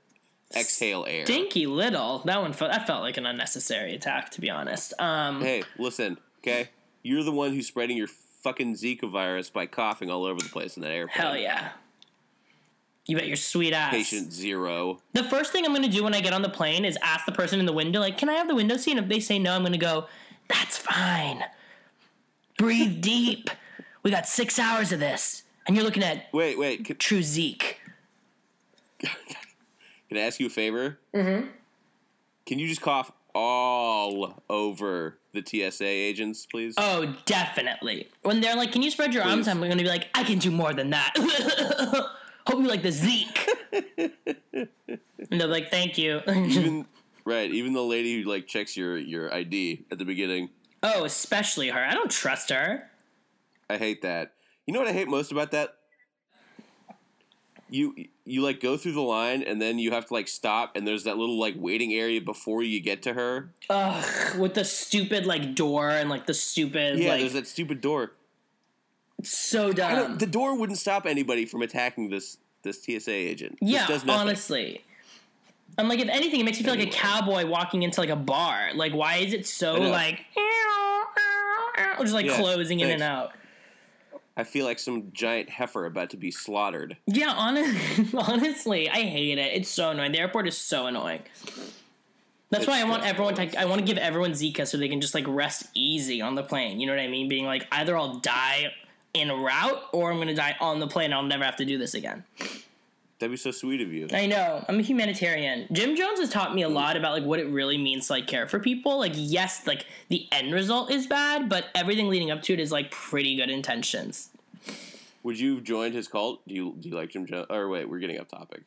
[0.55, 1.25] exhale air.
[1.25, 2.19] Stinky little.
[2.25, 4.93] That one felt that felt like an unnecessary attack, to be honest.
[4.99, 6.69] Um, Hey, listen, okay?
[7.03, 10.75] You're the one who's spreading your fucking Zika virus by coughing all over the place
[10.75, 11.21] in that airplane.
[11.21, 11.69] hell yeah.
[13.11, 13.91] You bet your sweet ass.
[13.91, 15.01] Patient zero.
[15.11, 17.25] The first thing I'm going to do when I get on the plane is ask
[17.25, 18.91] the person in the window, like, can I have the window seat?
[18.91, 20.05] And if they say no, I'm going to go,
[20.47, 21.43] that's fine.
[22.57, 23.49] Breathe deep.
[24.01, 25.43] We got six hours of this.
[25.67, 26.85] And you're looking at Wait, wait.
[26.85, 27.81] Can, true Zeke.
[29.01, 29.09] can
[30.13, 30.97] I ask you a favor?
[31.13, 31.47] Mm-hmm.
[32.45, 36.75] Can you just cough all over the TSA agents, please?
[36.77, 38.07] Oh, definitely.
[38.21, 39.49] When they're like, can you spread your arms?
[39.49, 42.07] I'm going to be like, I can do more than that.
[42.47, 43.49] Hope you like the Zeke.
[44.51, 46.21] and they're like, thank you.
[46.27, 46.85] even
[47.25, 50.49] right, even the lady who like checks your your ID at the beginning.
[50.83, 51.79] oh, especially her.
[51.83, 52.89] I don't trust her.
[53.69, 54.33] I hate that.
[54.65, 55.75] You know what I hate most about that?
[57.69, 60.85] You you like go through the line and then you have to like stop and
[60.85, 63.51] there's that little like waiting area before you get to her.
[63.69, 67.79] Ugh, with the stupid like door and like the stupid Yeah, like there's that stupid
[67.79, 68.11] door.
[69.23, 70.17] So dumb.
[70.17, 73.57] the door wouldn't stop anybody from attacking this this TSA agent.
[73.61, 74.83] Yeah, honestly.
[75.77, 78.15] I'm like, if anything, it makes me feel like a cowboy walking into like a
[78.15, 78.71] bar.
[78.75, 80.19] Like, why is it so like,
[82.01, 83.31] just like Yeah, closing in and out?
[84.35, 86.97] I feel like some giant heifer about to be slaughtered.
[87.05, 89.53] Yeah, honest, honestly, I hate it.
[89.53, 90.11] It's so annoying.
[90.13, 91.21] The airport is so annoying.
[92.49, 93.59] That's It's why I want everyone to.
[93.59, 96.43] I want to give everyone Zika so they can just like rest easy on the
[96.43, 96.79] plane.
[96.81, 97.29] You know what I mean?
[97.29, 98.73] Being like, either I'll die
[99.15, 101.13] en route or I'm gonna die on the plane.
[101.13, 102.23] I'll never have to do this again.
[103.19, 104.07] That'd be so sweet of you.
[104.11, 104.65] I know.
[104.67, 105.67] I'm a humanitarian.
[105.71, 108.25] Jim Jones has taught me a lot about like what it really means to like
[108.25, 108.97] care for people.
[108.97, 112.71] Like yes, like the end result is bad, but everything leading up to it is
[112.71, 114.29] like pretty good intentions.
[115.21, 116.41] Would you have joined his cult?
[116.47, 117.45] Do you do you like Jim Jones?
[117.51, 118.63] Or wait, we're getting off topic.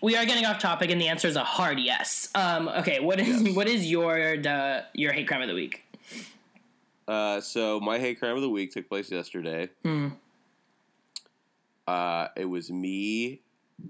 [0.00, 2.28] We are getting off topic, and the answer is a hard yes.
[2.36, 5.84] Um, okay, what is what is your the your hate crime of the week?
[7.08, 9.68] Uh, so my hate crime of the week took place yesterday.
[9.82, 10.08] Hmm.
[11.86, 13.40] Uh, it was me,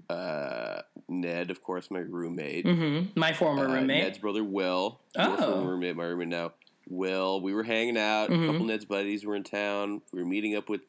[0.09, 3.19] uh, Ned, of course, my roommate, Mm-hmm.
[3.19, 4.03] My former uh, roommate.
[4.03, 5.35] Ned's brother Will, Oh.
[5.35, 6.53] former roommate, my roommate now.
[6.87, 8.29] Will, we were hanging out.
[8.29, 8.43] Mm-hmm.
[8.43, 10.01] A couple of Ned's buddies were in town.
[10.11, 10.81] We were meeting up with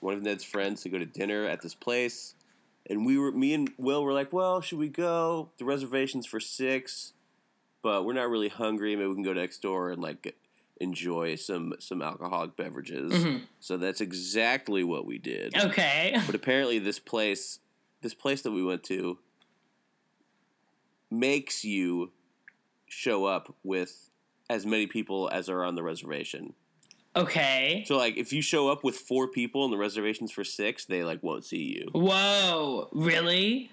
[0.00, 2.34] one of Ned's friends to go to dinner at this place.
[2.90, 5.50] And we were, me and Will were like, well, should we go?
[5.58, 7.14] The reservation's for six,
[7.82, 8.94] but we're not really hungry.
[8.96, 10.36] Maybe we can go next door and like
[10.80, 13.12] enjoy some some alcoholic beverages.
[13.12, 13.44] Mm-hmm.
[13.60, 15.56] So that's exactly what we did.
[15.56, 16.16] okay.
[16.26, 17.60] But apparently, this place,
[18.02, 19.18] this place that we went to,
[21.10, 22.12] makes you
[22.88, 24.10] show up with
[24.48, 26.54] as many people as are on the reservation.
[27.16, 27.84] Okay.
[27.86, 31.02] So, like, if you show up with four people and the reservation's for six, they
[31.02, 31.88] like won't see you.
[31.92, 32.88] Whoa.
[32.92, 33.70] Really?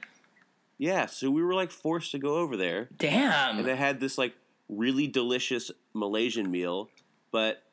[0.77, 3.59] Yeah, so we were like forced to go over there, Damn.
[3.59, 4.33] and I had this like
[4.69, 6.89] really delicious Malaysian meal,
[7.32, 7.63] but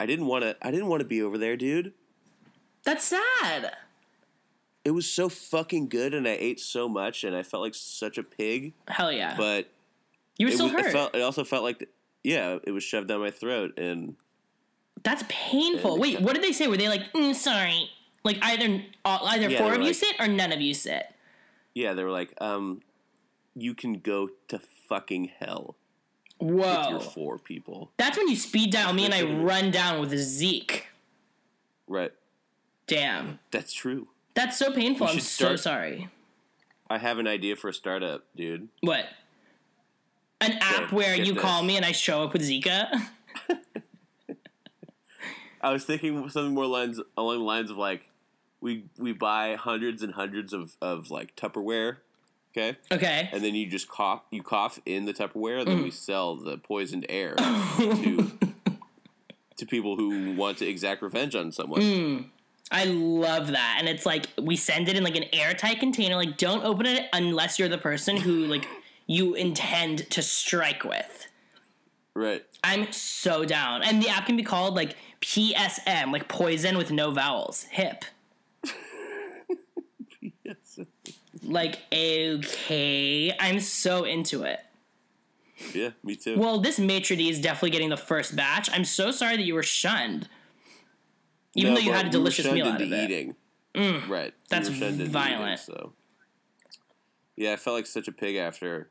[0.00, 0.56] I didn't want to.
[0.62, 1.92] I didn't want to be over there, dude.
[2.84, 3.72] That's sad.
[4.84, 8.16] It was so fucking good, and I ate so much, and I felt like such
[8.16, 8.72] a pig.
[8.86, 9.34] Hell yeah.
[9.36, 9.70] But
[10.38, 10.86] you were it, still was, hurt.
[10.86, 11.88] it, felt, it also felt like,
[12.24, 14.16] yeah, it was shoved down my throat, and
[15.02, 15.94] That's painful.
[15.94, 16.68] And- Wait, what did they say?
[16.68, 17.90] Were they like, mm, sorry?
[18.24, 21.04] Like either either Yeah, four of were you sit or none of you sit.
[21.74, 22.80] yeah, they were like, um,
[23.54, 25.76] you can go to fucking hell
[26.40, 26.90] with Whoa.
[26.90, 30.86] your four people, That's when you speed dial me and I run down with Zeke.
[31.86, 32.12] right?
[32.86, 33.38] Damn.
[33.50, 34.08] That's true.
[34.34, 35.06] That's so painful.
[35.08, 36.08] I'm should so sorry.
[36.88, 38.68] I have an idea for a startup, dude.
[38.80, 39.04] What?
[40.40, 41.42] An app Okay, where you this.
[41.42, 42.88] call me and I show up with Zika?
[45.60, 48.04] I was thinking something more lines along the lines of like,
[48.60, 51.96] we we buy hundreds and hundreds of of like Tupperware,
[52.58, 53.28] okay, Okay.
[53.32, 55.74] and then you just cough you cough in the Tupperware, and Mm.
[55.74, 57.34] then we sell the poisoned air
[57.78, 58.30] to
[59.56, 61.80] to people who want to exact revenge on someone.
[61.80, 62.24] Mm.
[62.70, 63.76] I love that.
[63.78, 66.16] And it's like we send it in like an airtight container.
[66.16, 68.66] Like don't open it unless you're the person who like
[69.06, 71.28] you intend to strike with.
[72.14, 72.44] Right.
[72.62, 73.82] I'm so down.
[73.82, 77.62] And the app can be called like PSN, like poison with no vowels.
[77.70, 78.04] Hip.
[80.44, 80.78] Yes.
[81.48, 83.34] Like, okay.
[83.40, 84.60] I'm so into it.
[85.74, 86.38] Yeah, me too.
[86.38, 88.68] Well, this maitre d is definitely getting the first batch.
[88.72, 90.28] I'm so sorry that you were shunned.
[91.54, 93.10] Even No, though you had a we delicious shunned meal out of it.
[93.10, 93.34] eating.
[93.74, 94.08] Mm.
[94.08, 94.34] Right.
[94.48, 95.60] That's we were violent.
[95.60, 95.92] Eating, so.
[97.36, 98.90] Yeah, I felt like such a pig after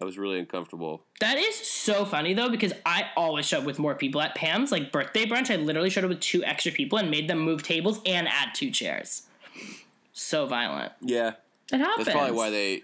[0.00, 1.02] I was really uncomfortable.
[1.20, 4.70] That is so funny though, because I always show up with more people at Pam's
[4.70, 5.50] like birthday brunch.
[5.50, 8.54] I literally showed up with two extra people and made them move tables and add
[8.54, 9.22] two chairs.
[10.12, 10.92] So violent.
[11.00, 11.32] Yeah,
[11.72, 12.06] It happens.
[12.06, 12.82] that's probably why they.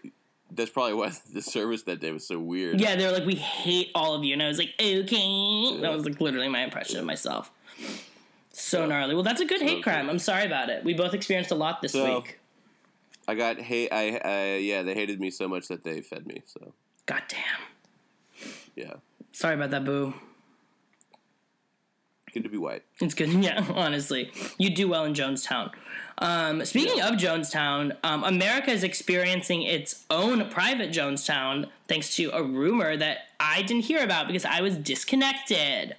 [0.50, 2.80] That's probably why the service that day was so weird.
[2.80, 5.92] Yeah, they were like, "We hate all of you," and I was like, "Okay." That
[5.92, 7.50] was like literally my impression of myself.
[8.52, 8.86] So Yeah.
[8.86, 9.14] gnarly.
[9.14, 10.06] Well, that's a good So hate crime.
[10.06, 10.10] good.
[10.12, 10.84] I'm sorry about it.
[10.84, 12.38] We both experienced a lot this So- week.
[13.26, 13.88] I got hate.
[13.90, 16.42] I, I yeah, they hated me so much that they fed me.
[16.44, 16.74] So
[17.06, 18.50] God damn.
[18.76, 18.94] yeah,
[19.32, 20.12] Sorry about that, boo.
[22.34, 22.82] Good to be white.
[23.00, 23.30] It's good.
[23.42, 25.70] Yeah, honestly, you do well in Jonestown.
[26.18, 32.42] Um, speaking of Jonestown, um, America is experiencing its own private Jonestown thanks to a
[32.42, 35.96] rumor that I didn't hear about because I was disconnected.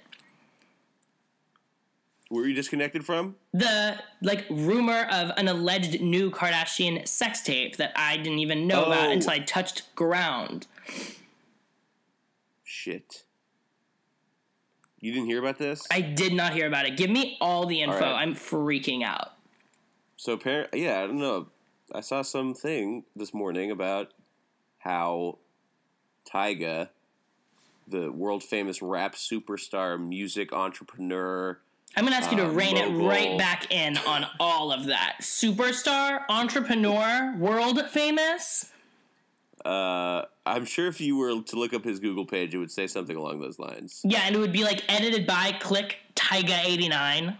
[2.28, 3.36] Where are you disconnected from?
[3.52, 8.84] The like rumor of an alleged new Kardashian sex tape that I didn't even know
[8.84, 9.12] about Oh.
[9.12, 10.66] until I touched ground.
[12.64, 13.22] Shit.
[15.00, 15.86] You didn't hear about this?
[15.90, 16.96] I did not hear about it.
[16.96, 18.00] Give me all the info.
[18.00, 18.14] right.
[18.14, 19.32] I'm freaking out.
[20.16, 20.38] So
[20.72, 21.48] yeah, I don't know.
[21.92, 24.12] I saw something this morning about
[24.78, 25.38] how
[26.28, 26.88] Tyga,
[27.86, 31.58] the world famous rap superstar, music entrepreneur,
[31.96, 35.18] I'm gonna ask you to Uh, rein it right back in on all of that.
[35.22, 38.70] Superstar, entrepreneur, world famous.
[39.66, 42.86] Uh, I'm sure if you were to look up his Google page, it would say
[42.86, 44.00] something along those lines.
[44.04, 47.36] Yeah, and it would be like edited by click Tyga89.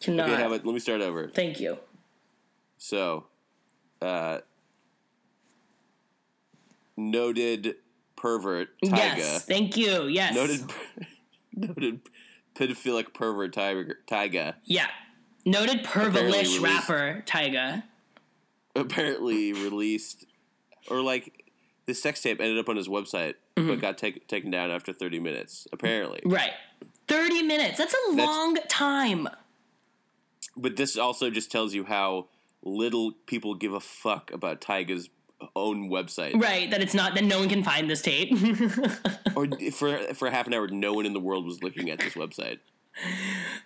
[0.00, 0.28] Cannot.
[0.30, 1.28] Okay, about, let me start over.
[1.28, 1.78] Thank you.
[2.78, 3.26] So,
[4.02, 4.38] uh,
[6.96, 7.76] noted
[8.16, 10.04] pervert Tyga, Yes, thank you.
[10.06, 10.34] Yes.
[10.34, 10.60] noted
[11.56, 12.00] noted
[12.54, 14.86] pedophilic pervert Tyga, Tyga Yeah.
[15.46, 17.82] Noted released- rapper Tyga.
[18.80, 20.24] apparently released
[20.90, 21.44] or like
[21.86, 23.68] the sex tape ended up on his website Mm-hmm.
[23.68, 26.50] but got take, taken down after 30 minutes apparently Right.
[27.06, 27.78] 30 minutes.
[27.78, 29.28] That's a That's- long time.
[30.56, 32.26] but this also just tells you how
[32.64, 35.08] little people give a fuck about Tyga's
[35.54, 38.32] own website Right, that it's not that no one can find this tape.
[39.36, 42.14] or for for half an hour no one in the world was looking at this
[42.14, 42.58] website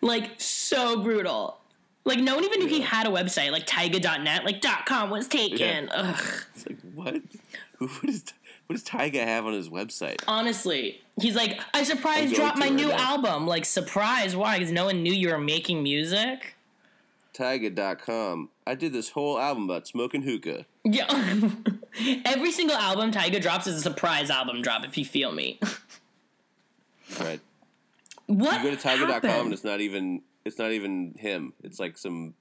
[0.00, 1.60] like so brutal.
[2.08, 3.52] Like no one even knew he had a website.
[3.52, 5.58] Like Tyga.net, like .com was taken.
[5.58, 5.88] Yeah.
[5.92, 6.24] Ugh.
[6.54, 7.14] it's like what
[7.76, 8.24] Who, what, is,
[8.66, 12.88] what does Tyga have on his website Honestly, he's like, I surprise dropped my new
[12.88, 13.12] now.
[13.12, 13.46] album.
[13.46, 14.58] Like surprise, why?
[14.58, 16.54] Because no one knew you were making music.
[17.34, 21.06] Tyga.com I did this whole album about smoking hookah Yeah.
[22.24, 24.84] Every single album Tyga drops is a surprise album drop.
[24.84, 25.60] If you feel me.
[27.20, 27.40] right
[28.26, 28.62] What?
[28.64, 31.52] you go to Tyga.com and it's not even it's not even him.
[31.62, 32.34] It's like some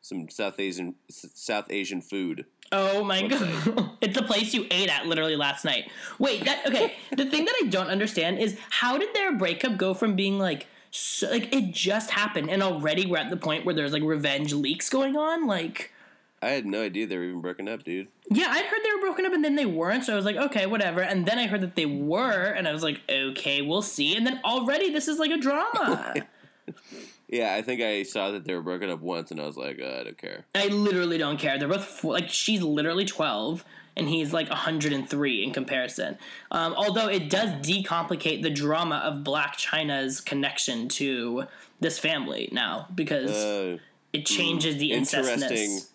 [0.00, 2.46] some South Asian South Asian food.
[2.72, 3.74] Oh my website.
[3.76, 3.90] god!
[4.00, 5.90] It's the place you ate at literally last night.
[6.18, 6.94] Wait, that okay?
[7.10, 10.66] the thing that I don't understand is how did their breakup go from being like
[10.92, 14.52] so, like it just happened and already we're at the point where there's like revenge
[14.52, 15.46] leaks going on?
[15.46, 15.92] Like,
[16.40, 18.08] I had no idea they were even broken up, dude.
[18.30, 20.36] yeah, I'd heard they were broken up and then they weren't, so I was like,
[20.36, 21.00] okay, whatever.
[21.00, 24.16] And then I heard that they were, and I was like, okay, we'll see.
[24.16, 26.14] And then already this is like a drama.
[27.28, 29.80] Yeah, I think I saw that they were broken up once, and I was like,
[29.80, 30.44] uh, I don't care.
[30.54, 31.58] I literally don't care.
[31.58, 33.64] They're both four, like she's literally twelve
[33.98, 36.18] and he's like 103 in comparison.
[36.50, 41.44] Um, although it does decomplicate the drama of Blac Chyna's connection to
[41.80, 43.78] this family now because Uh,
[44.12, 45.90] it changes the interesting, incestness.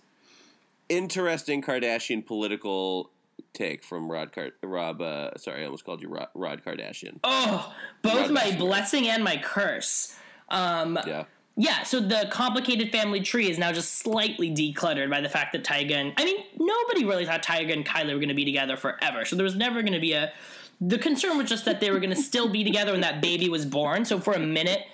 [0.90, 3.12] interesting Kardashian political
[3.54, 5.02] take from Rod Car- Rob.
[5.02, 7.20] Uh, sorry, I almost called you Rod, Rod Kardashian.
[7.24, 8.58] Oh, both Rod my Kardashian.
[8.58, 10.16] blessing and my curse.
[10.52, 11.26] Um, Yeah,
[11.58, 15.64] Yeah, so the complicated family tree is now just slightly decluttered by the fact that
[15.64, 18.78] Tyga and I mean nobody really thought Tyga and Kylie were going to be together
[18.78, 19.26] forever.
[19.26, 20.32] So there was never going to be a.
[20.80, 23.50] The concern was just that they were going to still be together when that baby
[23.50, 24.04] was born.
[24.04, 24.88] So for a minute,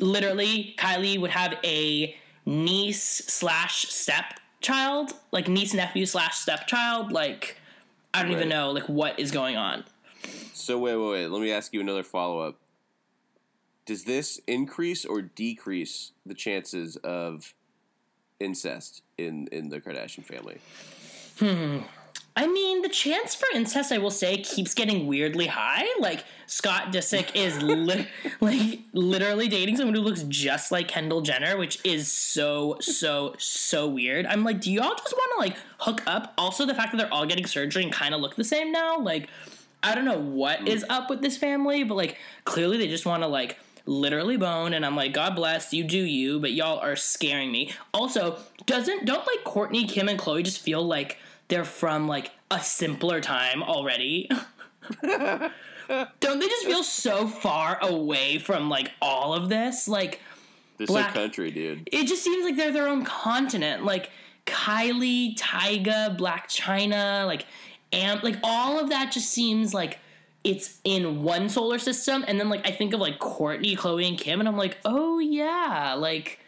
[0.00, 2.16] literally, Kylie would have a
[2.46, 7.12] niece slash stepchild, like niece nephew slash stepchild.
[7.12, 7.58] Like
[8.14, 9.84] I don't even know like what is going on.
[10.52, 11.26] So wait, wait, wait.
[11.26, 12.56] Let me ask you another follow up.
[13.86, 17.54] Does this increase or decrease the chances of
[18.40, 20.58] incest in in the Kardashian family?
[21.38, 21.78] Hmm.
[22.36, 25.86] I mean, the chance for incest, I will say, keeps getting weirdly high.
[26.00, 28.08] Like Scott Disick is li-
[28.40, 33.86] like literally dating someone who looks just like Kendall Jenner, which is so so so
[33.86, 34.26] weird.
[34.26, 36.34] I'm like, do y'all just want to like hook up?
[36.36, 38.98] Also, the fact that they're all getting surgery and kind of look the same now,
[38.98, 39.28] like.
[39.86, 40.66] I don't know what hmm.
[40.66, 42.16] is up with this family, but like
[42.46, 45.98] clearly they just want to like literally bone, and I'm like, God bless you, do
[45.98, 47.72] you, but y'all are scaring me.
[47.92, 51.18] Also, doesn't don't like Kourtney, Kim, and Khloé just feel like
[51.48, 54.30] they're from like a simpler time already?
[55.02, 59.88] don't they just feel so far away from like all of this?
[59.88, 60.20] Like
[60.78, 61.88] This Black- is a country, dude.
[61.92, 63.84] it just seems like they're their own continent.
[63.84, 64.10] Like
[64.46, 67.46] Kylie, Tyga, Blac Chyna, like
[67.92, 69.98] Amp, like all of that just seems like
[70.44, 72.24] it's in one solar system.
[72.28, 75.18] And then like I think of like Kourtney, Khloé, and Kim, and I'm like, oh
[75.18, 76.38] yeah, like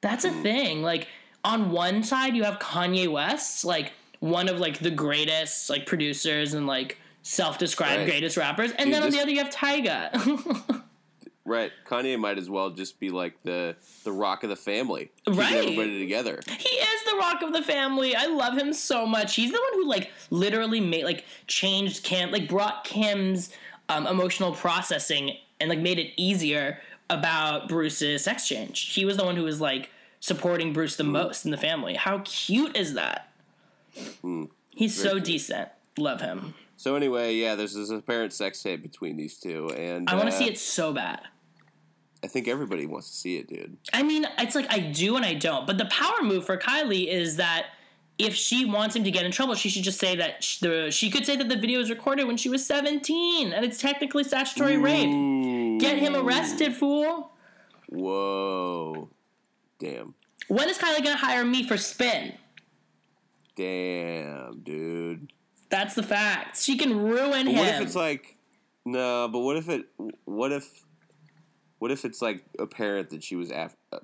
[0.00, 0.42] that's a hmm.
[0.42, 0.82] thing.
[0.82, 1.08] Like
[1.44, 6.54] on one side you have Kanye West, like one of like the greatest like producers
[6.54, 8.08] and like self-described Right.
[8.08, 10.80] greatest rappers, and Dude, then on this- the other you have Tyga.
[11.46, 11.72] Right.
[11.86, 15.10] Kanye might as well just be like the the rock of the family.
[15.24, 15.52] Keeping Right.
[15.54, 16.40] everybody together.
[16.48, 18.16] He is the rock of the family.
[18.16, 19.36] I love him so much.
[19.36, 23.50] He's the one who like literally made like changed Kim, like brought Kim's
[23.90, 26.78] um, emotional processing and like made it easier
[27.10, 28.94] about Bruce's sex change.
[28.94, 29.90] He was the one who was like
[30.20, 31.94] supporting Bruce the most in the family.
[31.94, 33.28] How cute is that?
[34.70, 35.68] He's so decent.
[35.98, 36.54] Love him.
[36.76, 40.34] So anyway, yeah, there's this apparent sex tape between these two, and I want to
[40.34, 41.20] uh, see it so bad.
[42.24, 43.76] I think everybody wants to see it, dude.
[43.92, 45.66] I mean, it's like I do and I don't.
[45.66, 47.66] But the power move for Kylie is that
[48.18, 50.90] if she wants him to get in trouble, she should just say that sh- the
[50.90, 54.24] she could say that the video was recorded when she was 17 and it's technically
[54.24, 55.80] statutory rape.
[55.80, 57.30] Get him arrested, fool.
[57.90, 59.10] Whoa.
[59.78, 60.14] Damn.
[60.48, 62.32] When is Kylie gonna hire me for spin?
[63.56, 65.30] Damn, dude.
[65.68, 66.60] That's the fact.
[66.60, 67.56] She can ruin But him.
[67.58, 68.36] what if it's like
[68.86, 69.28] no?
[69.28, 69.86] But what if it?
[70.24, 70.83] What if?
[71.84, 73.98] What if it's like apparent that she was af- uh,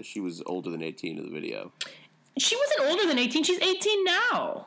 [0.00, 1.72] she was older than eighteen in the video?
[2.38, 3.42] she wasn't older than 18.
[3.42, 4.66] She's 18 now.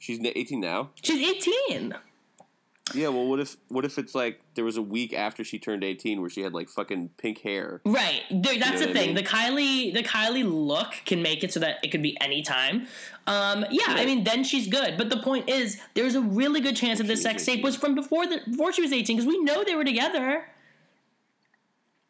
[0.00, 0.90] She's eighteen now.
[1.00, 1.24] She's
[1.70, 1.94] 18.
[2.92, 3.06] Yeah.
[3.10, 3.56] Well, what if?
[3.68, 6.52] What if it's like there was a week after she turned eighteen where she had
[6.52, 7.80] like fucking pink hair?
[7.84, 8.22] Right.
[8.32, 9.06] There, that's know the what I thing.
[9.06, 9.14] mean?
[9.14, 12.88] The Kylie the Kylie look can make it so that it could be any time.
[13.28, 14.98] Um, yeah, I mean then she's good.
[14.98, 17.94] But the point is there's a really good chance that this sex tape was from
[17.94, 20.46] before the before she was 18 because we know they were together.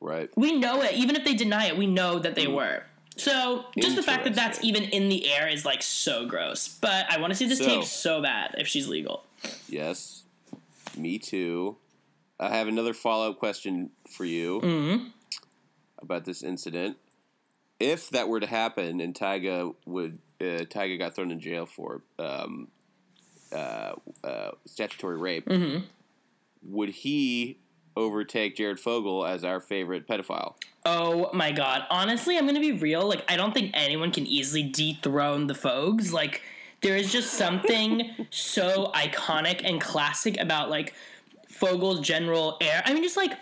[0.01, 0.31] Right.
[0.37, 0.95] We know it.
[0.95, 2.85] Even if they deny it, we know that they were.
[3.17, 4.65] So just the fact that that's Mm.
[4.65, 6.69] Even in the air is like so gross.
[6.69, 9.25] But I want to see this So- tape so bad if she's legal.
[9.69, 10.23] Yes.
[10.97, 11.77] Me too.
[12.39, 15.07] I have another follow up question for you Mm-hmm.
[16.01, 16.97] about this incident.
[17.79, 22.01] If that were to happen and Tyga would uh, Tyga got thrown in jail for
[22.19, 22.69] um,
[23.53, 23.93] uh,
[24.25, 25.85] uh, statutory rape, Mm-hmm.
[26.63, 27.59] would he
[27.97, 30.55] overtake Jared Fogle as our favorite pedophile?
[30.85, 31.85] Oh my god.
[31.91, 33.07] Honestly, I'm gonna be real.
[33.07, 36.13] Like, I don't think anyone can easily dethrone the Fogs.
[36.13, 36.43] Like,
[36.83, 40.95] there is just something so iconic and classic about like
[41.49, 42.83] Fogle's general air.
[42.85, 43.33] I mean, just like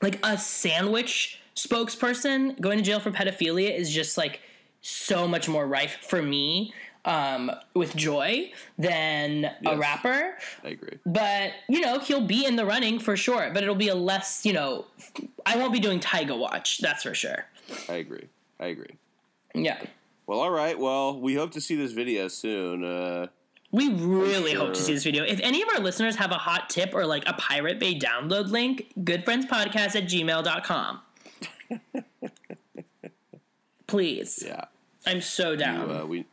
[0.00, 4.40] like a sandwich spokesperson going to jail for pedophilia is just like
[4.80, 6.72] so much more rife for me
[7.04, 10.98] um, with joy than a rapper I agree.
[11.06, 14.44] but you know he'll be in the running for sure but it'll be a less
[14.44, 14.84] you know
[15.46, 17.46] i won't be doing tyga watch that's for sure
[17.88, 18.26] I agree.
[18.58, 18.94] I agree.
[19.54, 19.80] yeah
[20.26, 20.78] Well, all right.
[20.78, 22.84] Well, we hope to see this video soon.
[22.84, 23.26] Uh,
[23.72, 26.68] we really hope to see this video if any of our listeners have a hot
[26.68, 31.00] tip or like a pirate bay download link goodfriendspodcast at gmail.com
[33.86, 34.64] please yeah.
[35.06, 36.24] i'm so down Uh, we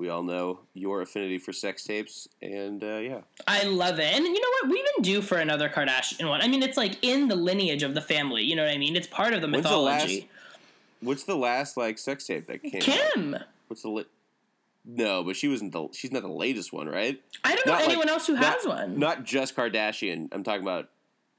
[0.00, 4.06] we all know your affinity for sex tapes, and uh, yeah, I love it.
[4.14, 4.70] And you know what?
[4.70, 6.40] We even do for another Kardashian one.
[6.40, 8.42] I mean, it's like in the lineage of the family.
[8.42, 8.96] You know what I mean?
[8.96, 10.28] It's part of the When's the mythology.
[11.00, 12.76] what's the last like sex tape that came?
[12.76, 12.80] out?
[12.82, 13.36] Kim!
[13.68, 14.06] What's the li-
[14.86, 15.22] no?
[15.22, 15.88] But she wasn't the.
[15.92, 17.20] She's not the latest one, right?
[17.44, 18.98] I don't know Not like- anyone else who not- has one.
[18.98, 20.28] Not just Kardashian.
[20.32, 20.88] I'm talking about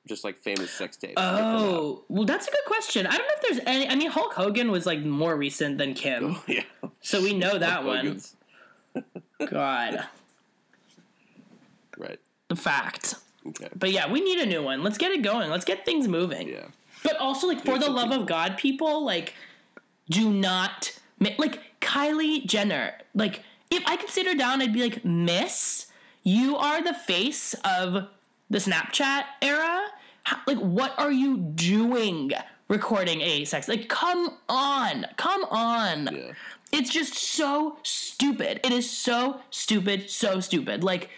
[0.08, 1.14] just like famous sex tapes.
[1.18, 1.40] out.
[1.42, 3.06] Oh, well, that's a good question.
[3.06, 3.88] I don't know if there's any.
[3.88, 6.62] I mean, Hulk Hogan was like more recent than Kim, yeah.
[7.02, 7.98] so we know that one.
[7.98, 8.36] Hogan's.
[9.50, 10.08] God,
[11.98, 12.20] Right.
[12.48, 13.16] The fact.
[13.48, 13.68] Okay.
[13.76, 14.84] But yeah, we need a new one.
[14.84, 15.50] Let's get it going.
[15.50, 16.48] Let's get things moving.
[16.50, 16.66] Yeah.
[17.04, 19.34] But also, like, for Yeah, the love people- of God, people, like,
[20.10, 20.98] do not.
[21.38, 25.88] Like, Kylie Jenner, like, if I could sit her down, I'd be like, Miss,
[26.24, 28.08] you are the face of
[28.50, 29.88] the Snapchat era.
[30.24, 32.32] How, like, what are you doing
[32.68, 33.68] recording a sex?
[33.68, 35.06] Like, come on.
[35.18, 36.10] Come on.
[36.16, 36.32] Yeah.
[36.72, 38.60] It's just so stupid.
[38.64, 40.84] It is so stupid, so stupid.
[40.84, 41.10] Like,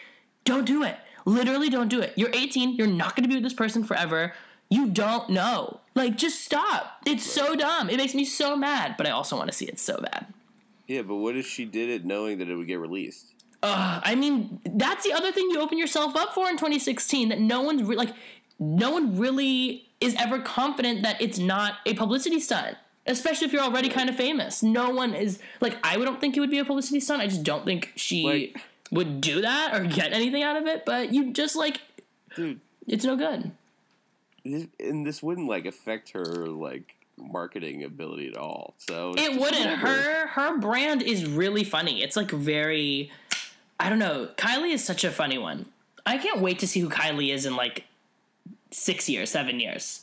[0.46, 0.98] don't do it.
[1.26, 2.14] Literally, don't do it.
[2.16, 2.76] You're 18.
[2.76, 4.34] You're not going to be with this person forever.
[4.70, 5.80] You don't know.
[5.96, 6.98] Like, just stop.
[7.06, 7.90] It's so dumb.
[7.90, 10.26] It makes me so mad, but I also want to see it so bad.
[10.88, 13.28] Yeah, but what if she did it knowing that it would get released?
[13.62, 17.40] Ugh, I mean, that's the other thing you open yourself up for in 2016 that
[17.40, 18.14] no one's re- like,
[18.60, 22.76] no one really is ever confident that it's not a publicity stunt.
[23.06, 24.64] Especially if you're already kind of famous.
[24.64, 27.22] No one is like I don't think it would be a publicity stunt.
[27.22, 30.86] I just don't think she Like- would do that or get anything out of it,
[30.86, 31.82] but you just like
[32.36, 32.60] dude.
[32.88, 33.52] it's no good.
[34.46, 38.74] This, and this wouldn't like affect her like marketing ability at all.
[38.78, 39.80] So It wouldn't.
[39.80, 42.02] Her her brand is really funny.
[42.04, 43.12] It's like very
[43.80, 44.30] I don't know.
[44.38, 45.66] Kylie is such a funny one.
[46.06, 47.84] I can't wait to see who Kylie is in like
[48.72, 50.03] six years, seven years.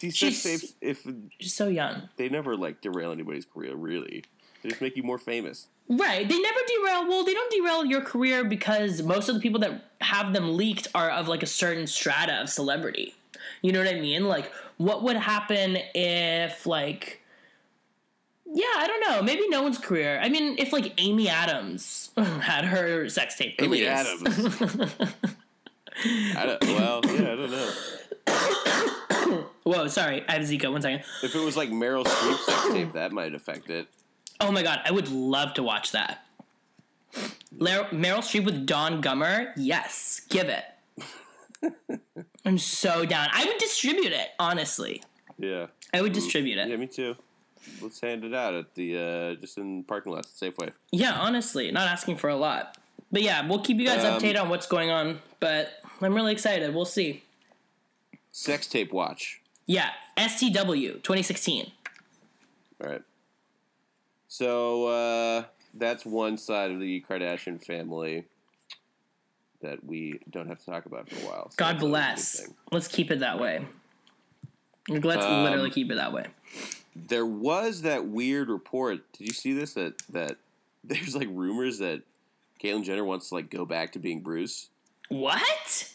[0.00, 1.06] These sex tapes, if
[1.38, 2.08] She's so young.
[2.16, 4.24] they never like derail anybody's career, really,
[4.62, 5.68] they just make you more famous.
[5.88, 6.26] Right.
[6.26, 7.08] They never derail.
[7.08, 10.88] Well, they don't derail your career because most of the people that have them leaked
[10.94, 13.14] are of like a certain strata of celebrity.
[13.60, 14.24] You know what I mean?
[14.26, 17.20] Like, what would happen if, like,
[18.46, 19.22] yeah, I don't know.
[19.22, 20.18] Maybe no one's career.
[20.22, 23.86] I mean, if like Amy Adams had her sex tape Amy.
[23.86, 24.22] Adams.
[26.36, 27.72] I don't, well, yeah, I don't know.
[29.64, 30.24] Whoa, sorry.
[30.28, 30.70] I have Zika.
[30.70, 31.02] One second.
[31.22, 33.88] If it was like Meryl Streep's sex tape, that might affect it.
[34.40, 36.26] Oh my god, I would love to watch that.
[37.56, 39.52] Lar- Meryl Streep with Don Gummer?
[39.56, 40.64] Yes, give it.
[42.44, 43.28] I'm so down.
[43.32, 45.02] I would distribute it, honestly.
[45.38, 46.68] Yeah, I would distribute it.
[46.68, 47.16] yeah, me too.
[47.80, 50.72] Let's hand it out at the uh, just in parking lots at Safeway.
[50.92, 52.76] Yeah, honestly, not asking for a lot.
[53.10, 55.20] But yeah, we'll keep you guys Um, updated on what's going on.
[55.40, 55.70] But
[56.02, 56.74] I'm really excited.
[56.74, 57.22] We'll see.
[58.36, 59.40] Sex tape watch.
[59.64, 61.70] Yeah, STW 2016.
[62.82, 63.02] All right.
[64.26, 68.24] So uh, that's one side of the Kardashian family
[69.62, 71.50] that we don't have to talk about for a while.
[71.50, 72.48] So God that's always a good bless.
[72.72, 73.64] Let's keep it that way.
[74.88, 76.26] Let's Um, literally keep it that way.
[76.96, 79.12] There was that weird report.
[79.12, 79.74] Did you see this?
[79.74, 80.38] That that
[80.82, 82.02] there's like rumors that
[82.60, 84.70] Caitlyn Jenner wants to like go back to being Bruce.
[85.08, 85.93] What?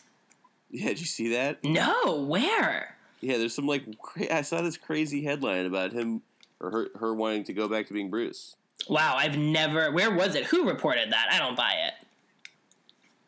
[0.72, 1.64] Yeah, did you see that?
[1.64, 2.96] No, where?
[3.22, 6.22] Yeah, there's some like cra- I saw this crazy headline about him
[6.60, 8.56] or her her wanting to go back to being Bruce.
[8.88, 9.92] Wow, I've never.
[9.92, 10.46] Where was it?
[10.46, 11.28] Who reported that?
[11.32, 11.94] I don't buy it.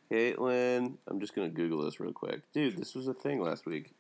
[0.10, 2.78] Caitlyn, I'm just gonna Google this real quick, dude.
[2.78, 3.92] This was a thing last week.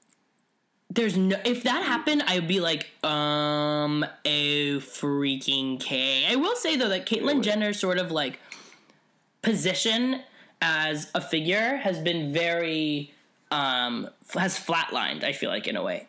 [0.90, 1.38] There's no.
[1.46, 6.26] If that happened, I'd be like, um, a freaking K.
[6.28, 7.42] I will say though that Caitlyn Really?
[7.42, 8.40] Jenner's sort of like
[9.42, 10.22] position
[10.62, 13.14] as a figure has been very,
[13.52, 15.24] um, has flatlined.
[15.24, 16.08] I feel like in a way.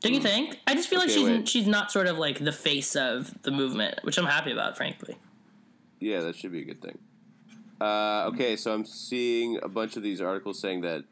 [0.00, 0.58] Don't you think?
[0.66, 1.14] I just feel like Hmm.
[1.14, 1.48] She's wait.
[1.48, 5.16] she's not sort of like the face of the movement, which I'm happy about, frankly.
[6.00, 6.98] Yeah, that should be a good thing.
[7.80, 11.04] Uh, okay, so I'm seeing a bunch of these articles saying that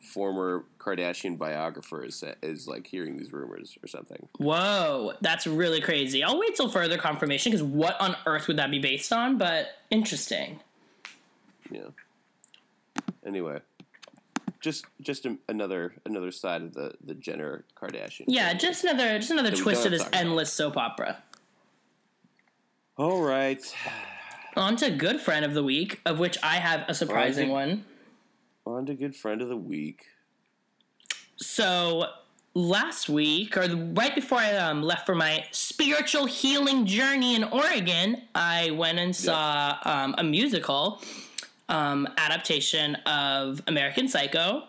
[0.00, 4.28] former Kardashian biographer is, is like hearing these rumors or something.
[4.36, 6.22] Whoa, that's really crazy.
[6.22, 9.38] I'll wait till further confirmation because what on earth would that be based on?
[9.38, 10.60] But interesting.
[11.70, 11.88] Yeah.
[13.26, 13.60] Anyway,
[14.64, 18.24] just just a, another another side of the the Jenner Kardashian.
[18.26, 18.58] Yeah, family.
[18.58, 20.20] just another just another we twist of this talk about.
[20.20, 21.22] endless soap opera.
[22.96, 23.62] All right.
[24.56, 27.68] On to good friend of the week, of which I have a surprising Alright.
[27.68, 27.84] one.
[28.66, 30.06] On to good friend of the week.
[31.36, 32.06] So
[32.54, 38.22] last week, or right before I um, left for my spiritual healing journey in Oregon,
[38.34, 41.02] I went and saw um, a musical
[41.68, 44.64] um, adaptation of American Psycho,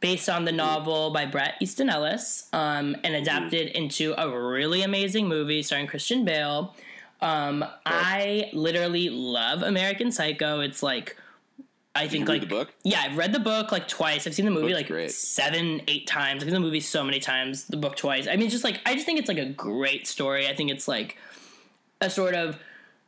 [0.00, 5.28] based on the novel by Bret Easton Ellis, um, and adapted into a really amazing
[5.28, 6.74] movie starring Christian Bale.
[7.20, 10.60] Um, I literally love American Psycho.
[10.60, 11.16] It's like
[11.98, 12.72] I think like the book?
[12.84, 14.26] yeah, I've read the book like twice.
[14.26, 15.10] I've seen the movie book's like great.
[15.10, 16.42] seven, eight times.
[16.42, 17.64] I've seen the movie so many times.
[17.64, 18.28] The book twice.
[18.28, 20.46] I mean, just like I just think it's like a great story.
[20.46, 21.16] I think it's like
[22.00, 22.56] a sort of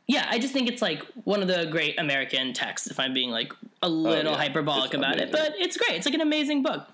[0.07, 0.27] yeah.
[0.29, 2.87] I just think it's like one of the great American texts.
[2.89, 4.37] If I'm being like a little Oh, yeah.
[4.37, 5.95] hyperbolic It's about it, but it's great.
[5.95, 6.87] It's like an amazing book.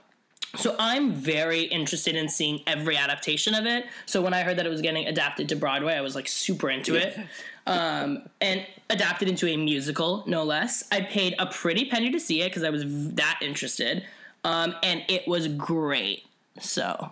[0.56, 3.86] So I'm very interested in seeing every adaptation of it.
[4.06, 6.70] So when I heard that it was getting adapted to Broadway, I was like super
[6.70, 7.18] into it.
[7.68, 10.86] Um, and adapted into a musical, no less.
[10.90, 14.06] I paid a pretty penny to see it because I was v- that interested.
[14.46, 16.24] Um, and it was great.
[16.62, 17.12] So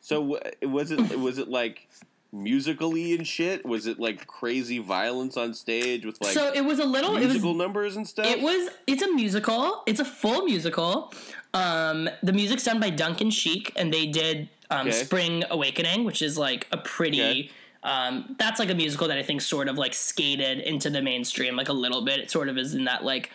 [0.00, 1.88] So w- was it was it like
[2.32, 3.64] musically and shit?
[3.64, 7.20] Was it like crazy violence on stage with like so it was a little it
[7.20, 8.26] was musical numbers and stuff?
[8.26, 8.70] It was.
[8.86, 9.82] It's a musical.
[9.86, 11.12] It's a full musical.
[11.54, 14.92] Um, the music's done by Duncan Sheik, and they did um, Okay.
[14.92, 17.22] Spring Awakening, which is like a pretty.
[17.22, 17.50] Okay.
[17.82, 21.56] Um, that's like a musical that I think sort of like skated into the mainstream
[21.56, 22.20] like a little bit.
[22.20, 23.30] It sort of is in that like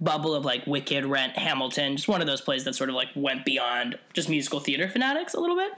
[0.00, 3.08] bubble of like Wicked, Rent, Hamilton, just one of those plays that sort of like
[3.16, 5.72] went beyond just musical theater fanatics a little bit.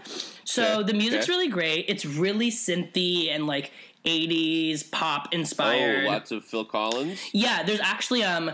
[0.45, 0.93] So Okay.
[0.93, 1.33] the music's Okay.
[1.33, 1.87] really great.
[1.89, 3.73] It's really synthy and like
[4.05, 6.05] 80s pop inspired.
[6.05, 7.21] oh, lots of Phil Collins.
[7.33, 8.51] Yeah, there's actually um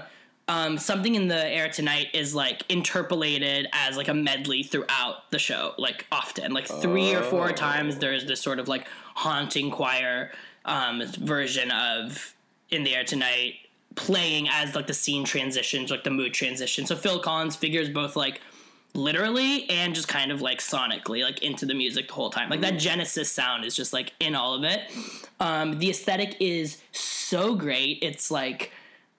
[0.49, 5.41] um, something in the air tonight is like interpolated as like a medley throughout the
[5.41, 7.97] show, like often, like three or four times.
[7.97, 8.87] There's this sort of like
[9.17, 10.31] haunting choir
[10.65, 12.33] um, version of
[12.71, 13.55] in the air tonight
[13.97, 16.89] playing as like the scene transitions, like the mood transitions.
[16.89, 18.41] So Phil Collins figures both like
[18.95, 22.49] literally and just kind of like sonically like into the music the whole time.
[22.49, 24.83] Like that genesis sound is just like in all of it.
[25.41, 27.99] Um the aesthetic is so great.
[28.03, 28.71] It's like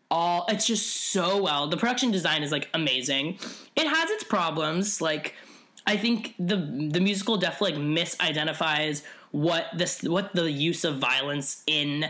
[0.10, 3.40] all it's just so well the production design is like amazing.
[3.76, 5.02] It has its problems.
[5.02, 5.34] Like
[5.90, 6.58] i think the
[6.92, 12.06] the musical definitely like misidentifies what this what the use of violence in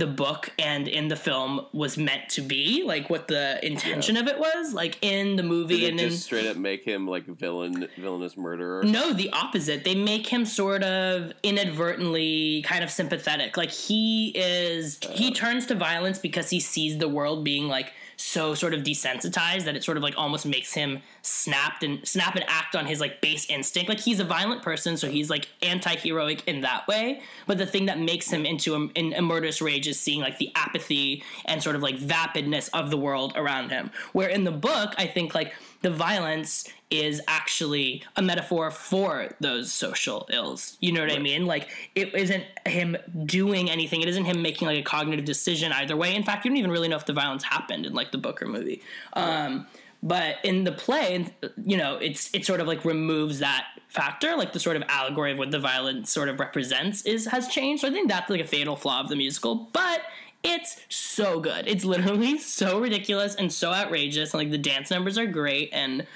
[0.00, 4.26] the book and in the film was meant to be like what the intention of
[4.26, 8.36] it was like in the movie and in straight up make him like villain, villainous
[8.36, 8.82] murderer?
[8.82, 9.84] no, the opposite.
[9.84, 13.56] They make him sort of inadvertently kind of sympathetic.
[13.56, 15.34] Like he is he uh.
[15.34, 19.74] turns to violence because he sees the world being like so sort of desensitized that
[19.74, 23.20] it sort of like almost makes him snapped and snap and act on his like
[23.20, 23.88] base instinct.
[23.88, 27.22] Like he's a violent person, so he's like anti-heroic in that way.
[27.46, 30.38] But the thing that makes him into a, in a murderous rage is seeing like
[30.38, 33.90] the apathy and sort of like vapidness of the world around him.
[34.12, 39.72] Where in the book, I think like the violence is actually a metaphor for those
[39.72, 40.76] social ills.
[40.80, 41.46] You know what I mean?
[41.46, 44.02] Like it isn't him doing anything.
[44.02, 46.14] It isn't him making like a cognitive decision either way.
[46.14, 48.42] In fact, you don't even really know if the violence happened in like the book
[48.42, 48.82] or movie.
[49.14, 49.66] Um,
[50.02, 51.26] but in the play,
[51.62, 55.32] you know, it's it sort of like removes that factor, like the sort of allegory
[55.32, 57.82] of what the violence sort of represents is has changed.
[57.82, 60.02] So I think that's like a fatal flaw of the musical, but
[60.42, 61.66] it's so good.
[61.66, 64.32] It's literally so ridiculous and so outrageous.
[64.32, 66.06] And like the dance numbers are great and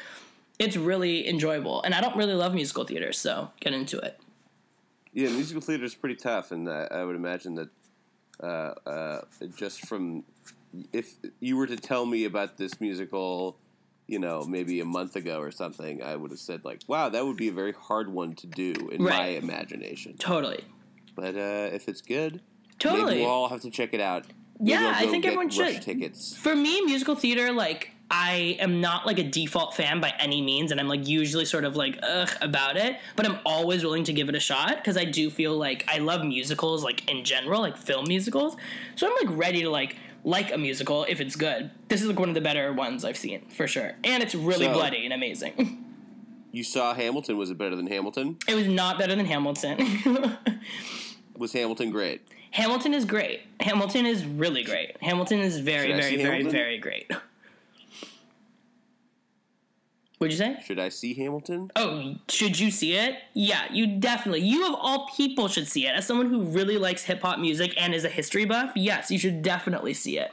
[0.58, 1.82] it's really enjoyable.
[1.82, 4.18] And I don't really love musical theater, so get into it.
[5.12, 7.68] Yeah, musical theater is pretty tough, and I, I would imagine that
[8.42, 9.20] uh, uh,
[9.56, 10.24] just from
[10.92, 13.56] if you were to tell me about this musical,
[14.08, 17.24] you know, maybe a month ago or something, I would have said like, "Wow, that
[17.24, 20.64] would be a very hard one to do in my imagination." Totally.
[21.14, 22.40] But uh, if it's good,
[22.78, 23.04] Totally.
[23.12, 24.26] maybe we'll all have to check it out.
[24.58, 25.80] Maybe Yeah, I think everyone should.
[25.82, 26.36] Tickets.
[26.36, 30.70] For me, musical theater, like I am not like a default fan by any means,
[30.70, 34.12] and I'm like usually sort of like ugh about it, but I'm always willing to
[34.12, 37.60] give it a shot because I do feel like I love musicals, like in general,
[37.60, 38.56] like film musicals.
[38.96, 41.70] So I'm like ready to like like a musical if it's good.
[41.88, 44.66] This is like one of the better ones I've seen for sure, and it's really
[44.66, 45.80] So- bloody and amazing.
[46.52, 47.36] You saw Hamilton.
[47.36, 48.36] Was it better than Hamilton?
[48.46, 50.36] it was not better than Hamilton.
[51.36, 52.22] Was Hamilton great?
[52.54, 53.40] Hamilton is great.
[53.58, 54.96] Hamilton is really great.
[55.02, 56.52] Hamilton is very, Should I very, see very, Hamilton?
[56.52, 57.10] very great.
[60.18, 60.62] What'd you say?
[60.64, 61.72] Should I see Hamilton?
[61.74, 63.16] Oh, should you see it?
[63.32, 64.42] Yeah, you definitely.
[64.42, 65.96] You of all people should see it.
[65.96, 69.18] As someone who really likes hip hop music and is a history buff, yes, you
[69.18, 70.30] should definitely see it.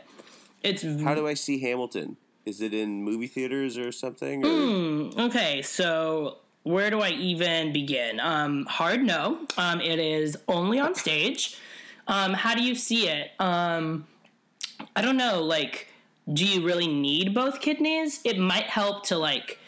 [0.61, 2.17] It's How do I see Hamilton?
[2.45, 4.45] Is it in movie theaters or something?
[4.45, 4.49] Or?
[4.49, 5.19] Hmm.
[5.22, 5.63] okay.
[5.63, 8.19] So where do I even begin?
[8.19, 9.39] Um, hard no.
[9.57, 11.57] Um, it is only on stage.
[12.08, 13.32] Um, how do you see it?
[13.39, 14.08] Um,
[14.95, 15.43] I don't know.
[15.43, 15.88] Like,
[16.32, 18.22] do you really need both kidneys?
[18.24, 19.60] It might help to like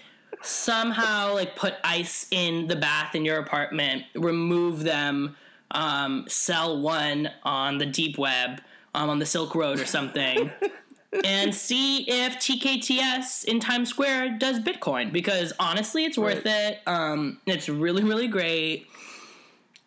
[0.41, 5.35] somehow like put ice in the bath in your apartment, remove them,
[5.71, 8.61] um, sell one on the deep web,
[8.93, 10.51] um, on the Silk Road or something.
[11.23, 16.79] and see if TKTS in Times Square does Bitcoin because honestly, it's worth it.
[16.87, 18.87] Um, it's really, really great.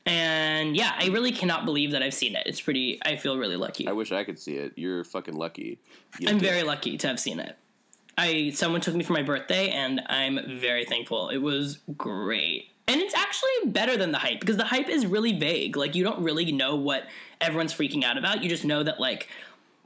[0.06, 2.44] And yeah, I really cannot believe that I've seen it.
[2.46, 3.00] It's pretty.
[3.04, 3.88] I feel really lucky.
[3.88, 4.72] I wish I could see it.
[4.76, 5.80] You're fucking lucky.
[6.20, 7.58] You I'm very lucky to have seen it.
[8.16, 11.28] I someone took me for my birthday, and I'm very thankful.
[11.28, 15.36] It was great, and it's actually better than the hype because the hype is really
[15.38, 15.76] vague.
[15.76, 17.04] Like you don't really know what
[17.40, 18.44] everyone's freaking out about.
[18.44, 19.28] You just know that like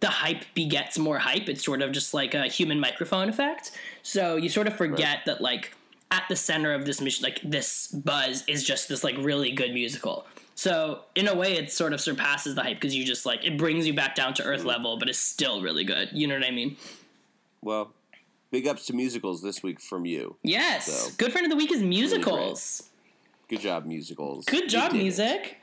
[0.00, 1.48] the hype begets more hype.
[1.48, 3.70] It's sort of just like a human microphone effect.
[4.02, 5.74] So you sort of forget that like
[6.10, 9.72] at the center of this mission, like this buzz is just this like really good
[9.72, 10.26] musical.
[10.54, 13.56] So in a way, it sort of surpasses the hype because you just like it
[13.56, 14.68] brings you back down to earth mm-hmm.
[14.68, 16.10] level, but it's still really good.
[16.12, 16.76] You know what I mean?
[17.62, 17.92] Well,
[18.50, 20.36] big ups to musicals this week from you.
[20.42, 20.86] Yes.
[20.86, 22.90] So, good friend of the week is musicals.
[23.48, 24.44] Good job, musicals.
[24.44, 25.02] Good You job, did it.
[25.02, 25.56] music.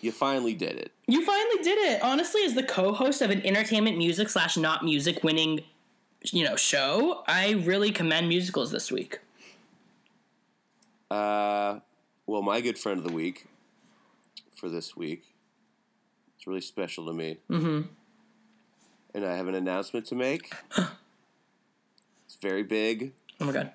[0.00, 0.92] You finally did it.
[1.06, 2.02] You finally did it.
[2.02, 5.60] Honestly, as the co-host of an entertainment music slash not music winning,
[6.24, 9.20] you know, show, I really commend musicals this week.
[11.12, 11.80] Uh,
[12.26, 13.44] well, my good friend of the week
[14.56, 15.24] for this week.
[16.36, 17.36] It's really special to me.
[17.50, 17.82] Mm-hmm.
[19.14, 20.54] And I have an announcement to make.
[20.78, 23.12] it's very big.
[23.42, 23.72] Oh my god.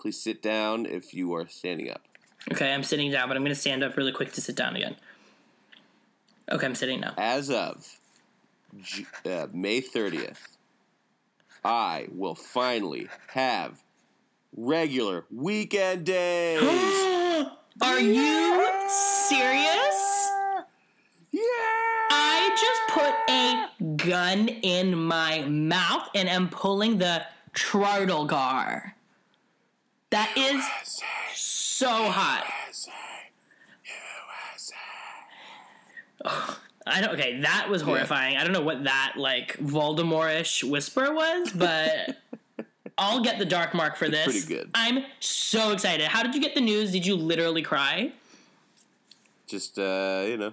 [0.00, 2.00] Please sit down if you are standing up.
[2.50, 4.74] Okay, I'm sitting down, but I'm going to stand up really quick to sit down
[4.74, 4.96] again.
[6.50, 7.12] Okay, I'm sitting now.
[7.18, 7.98] As of
[9.26, 10.38] uh, May 30th,
[11.62, 13.82] I will finally have
[14.56, 16.62] regular weekend days.
[17.82, 20.28] Are you serious?
[21.30, 21.40] yeah.
[22.10, 27.24] I just put a gun in my mouth and am pulling the
[27.54, 28.92] Trartlegar.
[30.10, 30.64] That is
[31.34, 32.46] so hot.
[36.86, 37.14] I don't.
[37.14, 38.36] Okay, that was horrifying.
[38.36, 42.16] I don't know what that like Voldemort-ish whisper was, but
[42.98, 44.24] I'll get the dark mark for this.
[44.24, 44.70] pretty good.
[44.74, 46.06] I'm so excited.
[46.08, 46.90] How did you get the news?
[46.90, 48.12] Did you literally cry?
[49.46, 50.52] Just uh, you know,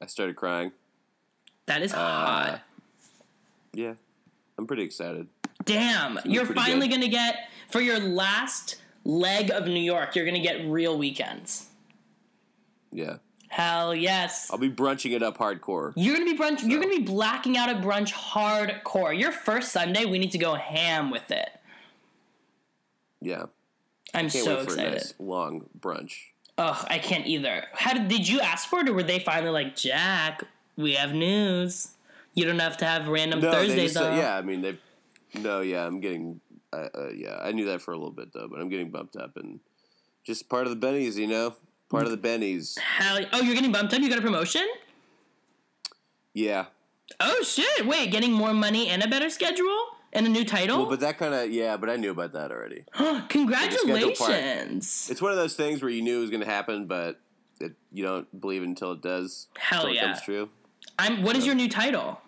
[0.00, 0.72] I started crying.
[1.66, 2.62] That is hot.
[3.72, 3.94] Yeah,
[4.56, 5.26] I'm pretty excited.
[5.64, 6.96] Damn, you're finally good.
[6.96, 10.14] gonna get for your last leg of New York.
[10.14, 11.66] You're gonna get real weekends.
[12.92, 13.16] Yeah,
[13.54, 14.50] Hell yes.
[14.50, 15.92] I'll be brunching it up hardcore.
[15.94, 16.68] You're gonna be brunch.
[16.68, 19.16] You're gonna be blacking out at brunch hardcore.
[19.16, 21.50] Your first Sunday, we need to go ham with it.
[23.20, 23.44] Yeah,
[24.12, 24.94] I'm so excited.
[24.94, 26.14] nice long brunch.
[26.58, 27.66] Ugh, I can't either.
[27.74, 30.42] How did did you ask for it, or were they finally like, Jack?
[30.76, 31.92] We have news.
[32.34, 34.78] You don't have to have random No, Thursdays just, uh, yeah, I mean they.
[35.38, 36.40] No, yeah, I'm getting.
[36.72, 39.14] Uh, uh, yeah, I knew that for a little bit though, but I'm getting bumped
[39.14, 39.60] up and
[40.24, 41.54] just part of the bennies, you know,
[41.88, 42.78] part of the bennies.
[42.78, 44.00] Hell, oh, you're getting bumped up.
[44.00, 44.66] You got a promotion.
[46.32, 46.66] Yeah,
[47.20, 47.86] Oh shit!
[47.86, 50.78] Wait, getting more money and a better schedule and a new title.
[50.78, 52.84] well, but that kind of yeah, but I knew about that already.
[53.28, 55.08] Congratulations!
[55.10, 57.20] It's one of those things where you knew it was going to happen, but
[57.60, 59.48] it, you don't believe it until it does.
[59.56, 60.02] Hell until yeah.
[60.02, 60.48] it comes true.
[60.98, 61.22] I'm.
[61.22, 62.20] What is your new title?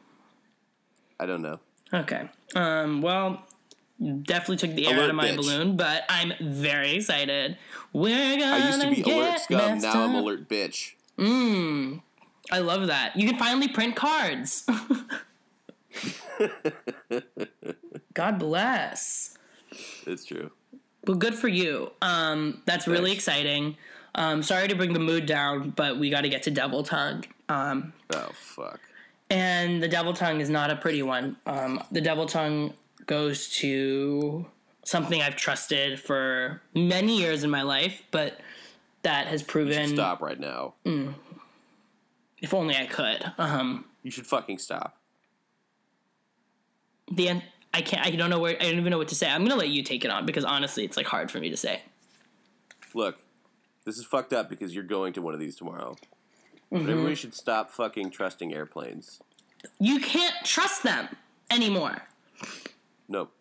[1.19, 1.59] I don't know.
[1.93, 2.29] Okay.
[2.55, 3.01] Um.
[3.01, 3.46] Well,
[4.01, 5.37] definitely took the air Alert out of my bitch.
[5.37, 7.57] balloon, but I'm very excited.
[7.93, 9.79] We're gonna I used to be alert scum.
[9.79, 10.93] Now I'm alert bitch.
[11.19, 12.03] Mmm.
[12.53, 13.17] I love that.
[13.17, 14.67] You can finally print cards.
[18.15, 19.37] God bless.
[20.07, 20.51] It's true.
[21.07, 21.91] Well, good for you.
[22.03, 23.27] Um, that's really Thanks.
[23.29, 23.77] exciting.
[24.15, 27.25] Um, sorry to bring the mood down, but we got to get to Devil Tongue.
[27.49, 28.81] Um, Oh fuck.
[29.31, 31.37] and the Devil Tongue is not a pretty one.
[31.47, 32.73] Um, the Devil Tongue
[33.07, 34.47] goes to
[34.85, 38.39] something I've trusted for many years in my life, but
[39.03, 39.89] that has proven.
[39.89, 40.75] Stop right now.
[42.43, 43.33] If only I could.
[43.39, 44.97] Um, You should fucking stop.
[47.11, 47.43] the end.
[47.73, 48.07] I can't.
[48.07, 48.57] I don't know where.
[48.61, 49.29] I don't even know what to say.
[49.29, 51.57] I'm gonna let you take it on because honestly, it's like hard for me to
[51.57, 51.83] say.
[52.95, 53.19] Look,
[53.85, 55.97] this is fucked up because you're going to one of these tomorrow.
[56.73, 56.89] Mm-hmm.
[56.91, 59.21] everybody should stop fucking trusting airplanes.
[59.79, 61.09] You can't trust them
[61.51, 62.03] anymore.
[63.09, 63.33] Nope.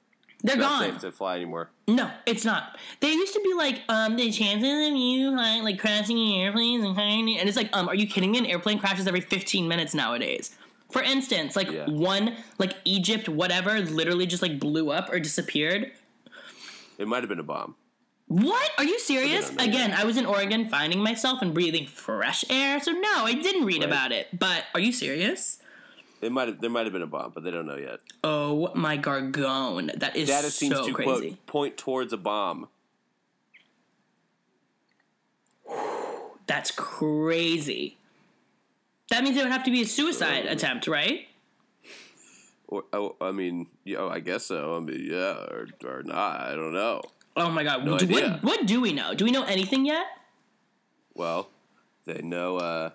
[0.43, 0.91] They're Not gone.
[0.91, 1.71] safe to fly anymore.
[1.87, 2.77] No, it's not.
[2.99, 6.83] They used to be like, um, the chances of you like, like crashing in airplanes
[6.83, 8.37] and crashing, and it's like, um, are you kidding me?
[8.39, 10.55] An airplane crashes every 15 minutes nowadays.
[10.91, 11.87] For instance, like Yeah.
[11.87, 15.91] one, like Egypt, whatever, literally just like blew up or disappeared.
[16.99, 17.75] It might have been a bomb.
[18.27, 18.71] What?
[18.77, 19.49] Are you serious?
[19.49, 19.93] don't Again.
[19.93, 23.79] I was in Oregon finding myself and breathing fresh air, so no, I didn't read
[23.81, 23.87] Right.
[23.87, 24.37] about it.
[24.37, 25.59] But are you serious?
[26.25, 26.59] It might have.
[26.59, 27.99] There might have been a bomb, but they don't know yet.
[28.23, 29.91] Oh my gargone.
[29.99, 31.11] That is Data seems so to crazy.
[31.11, 32.67] quote point towards a bomb.
[36.47, 37.97] That's crazy.
[39.11, 41.27] That means it would have to be a suicide attempt, right?
[42.67, 44.77] Or oh, I mean, yeah, oh, I guess so.
[44.77, 46.41] I mean, yeah, or or not.
[46.41, 47.03] I don't know.
[47.37, 47.85] Oh my god.
[47.85, 48.39] No Do- idea.
[48.41, 49.13] what, what do we know?
[49.13, 50.05] Do we know anything yet?
[51.13, 51.49] Well,
[52.05, 52.89] they know uh,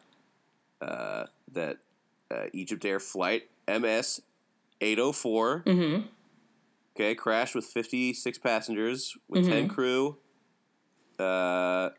[0.83, 1.78] uh, that
[2.31, 4.22] uh, Egypt Air flight MS
[4.81, 5.62] eight hundred four.
[5.66, 6.07] Mm-hmm.
[6.97, 9.74] Okay, crashed with fifty six passengers with ten Mm-hmm.
[9.74, 10.16] crew.
[11.18, 11.91] Uh,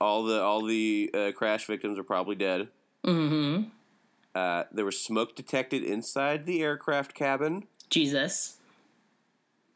[0.00, 2.68] all the all the uh, crash victims are probably dead.
[3.04, 3.68] Mm-hmm.
[4.34, 7.64] Uh, there was smoke detected inside the aircraft cabin.
[7.88, 8.58] Jesus.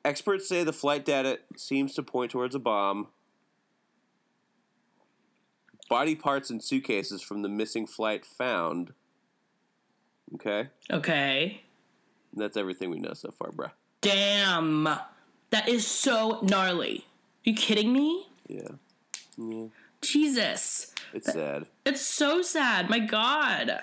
[0.05, 3.09] Experts say the flight data seems to point towards a bomb.
[5.95, 8.95] Body parts and suitcases from the missing flight found.
[10.35, 10.69] Okay?
[10.91, 11.61] Okay.
[12.33, 13.71] And that's everything we know so far, bruh.
[14.01, 14.89] Damn.
[15.51, 17.07] That is so gnarly.
[17.45, 18.27] you kidding me?
[18.49, 18.71] Yeah.
[19.39, 19.67] Yeah.
[20.01, 20.93] Jesus.
[21.13, 21.67] It's sad.
[21.87, 22.91] It's so sad.
[22.91, 23.79] My God.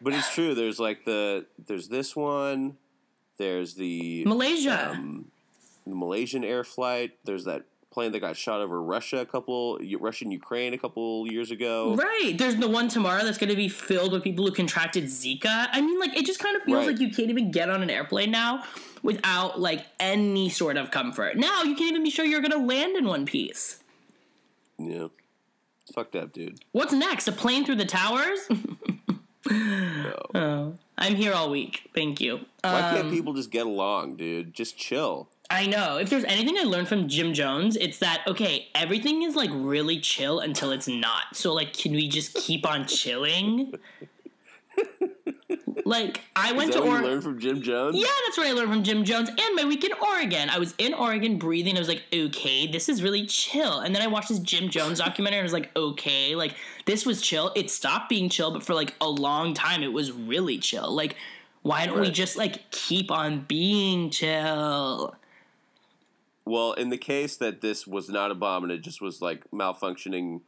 [0.00, 0.54] But it's true.
[0.54, 2.76] There's like the there's this one.
[3.38, 4.92] There's the Malaysia.
[4.92, 5.32] um,
[5.84, 7.18] the Malaysian air flight.
[7.24, 7.64] There's that
[7.94, 11.94] plane that got shot over Russia a couple Russian Ukraine a couple years ago.
[11.94, 12.34] Right.
[12.36, 15.68] There's the one tomorrow that's going to be filled with people who contracted Zika.
[15.72, 16.88] I mean, like, it just kind of feels Right.
[16.88, 18.64] like you can't even get on an airplane now
[19.02, 21.36] without, like, any sort of comfort.
[21.36, 23.82] Now you can't even be sure you're going to land in one piece.
[24.78, 25.06] Yeah.
[25.94, 26.60] Fucked up, dude.
[26.72, 27.28] What's next?
[27.28, 28.40] A plane through the towers?
[30.34, 31.90] Oh, I'm here all week.
[31.94, 32.40] Thank you.
[32.62, 34.54] Why Um, can't people just get along, dude?
[34.54, 35.28] Just chill.
[35.54, 35.98] I know.
[35.98, 40.00] If there's anything I learned from Jim Jones, it's that okay, everything is like really
[40.00, 41.34] chill until it's not.
[41.34, 43.72] So like, can we just keep on chilling?
[45.84, 47.04] like, I went to Oregon.
[47.04, 47.96] learned from Jim Jones?
[47.96, 50.50] Yeah, that's what I learned from Jim Jones and my week in Oregon.
[50.50, 51.76] I was in Oregon breathing.
[51.76, 53.78] I was like, okay, this is really chill.
[53.78, 57.06] And then I watched this Jim Jones documentary and I was like, okay, like this
[57.06, 57.52] was chill.
[57.54, 60.92] It stopped being chill, but for like a long time, it was really chill.
[60.92, 61.14] Like,
[61.62, 65.14] why don't we just like keep on being chill?
[66.44, 69.44] Well, in the case that this was not a bomb and it just was like
[69.50, 70.42] malfunctioning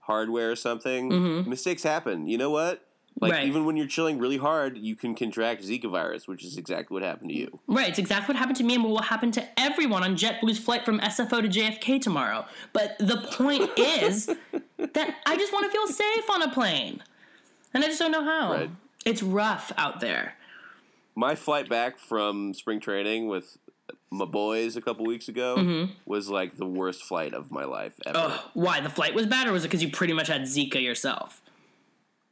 [0.00, 2.26] hardware or something, mistakes happen.
[2.26, 2.86] You know what?
[3.20, 3.38] Like Mm-hmm.
[3.40, 3.46] Right.
[3.46, 7.02] even when you're chilling really hard, you can contract Zika virus, which is exactly what
[7.02, 7.60] happened to you.
[7.66, 10.58] Right, it's exactly what happened to me and what will happen to everyone on JetBlue's
[10.58, 12.46] flight from SFO to JFK tomorrow.
[12.72, 17.02] But the point is that I just want to feel safe on a plane.
[17.74, 18.52] And I just don't know how.
[18.52, 18.70] Right.
[19.04, 20.34] It's rough out there.
[21.14, 23.58] My flight back from spring training with
[24.10, 25.92] my boys a couple weeks ago mm-hmm.
[26.04, 28.18] was like the worst flight of my life ever.
[28.18, 28.80] Ugh, why?
[28.80, 31.40] The flight was bad, or was it because you pretty much had Zika yourself?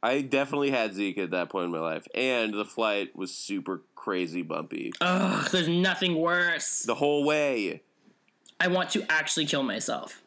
[0.03, 3.81] I definitely had Zika at that point in my life, and the flight was super
[3.95, 6.83] crazy bumpy Ugh, there's nothing worse.
[6.83, 7.81] the whole way.
[8.59, 10.21] I want to actually kill myself.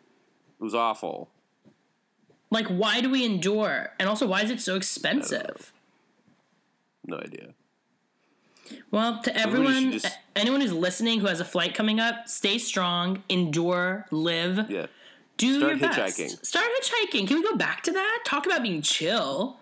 [0.60, 1.28] It was awful.
[2.50, 3.92] Like, why do we endure?
[3.98, 5.72] And also, why is it so expensive?
[7.04, 7.54] No idea.
[8.90, 10.06] Well, to everyone, just-
[10.36, 14.86] anyone who's listening who has a flight coming up, stay strong, endure, live, Yeah.
[15.36, 16.18] do Start your best.
[16.18, 16.46] hitchhiking.
[16.46, 17.26] Start hitchhiking.
[17.28, 18.20] Can we go back to that?
[18.24, 19.58] Talk about being chill.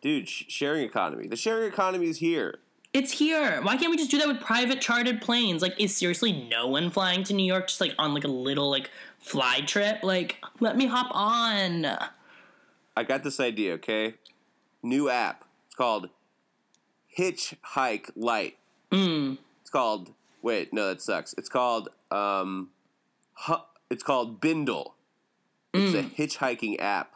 [0.00, 1.26] Dude, sh- sharing economy.
[1.28, 2.58] The sharing economy is here.
[2.92, 3.60] It's here.
[3.62, 5.62] Why can't we just do that with private chartered planes?
[5.62, 8.70] Like, is seriously no one flying to New York just like on like a little
[8.70, 10.02] like fly trip?
[10.02, 11.86] Like, let me hop on.
[12.96, 14.14] I got this idea, okay?
[14.82, 15.44] New app.
[15.66, 16.08] It's called
[17.18, 18.56] Hitchhike Light.
[18.90, 19.38] Mm.
[19.60, 20.12] It's called
[20.42, 21.34] wait, no, that sucks.
[21.38, 22.70] It's called um
[23.46, 23.54] hu-
[23.90, 24.94] it's called Bindle.
[25.72, 25.98] It's Mm.
[25.98, 27.14] a hitchhiking app.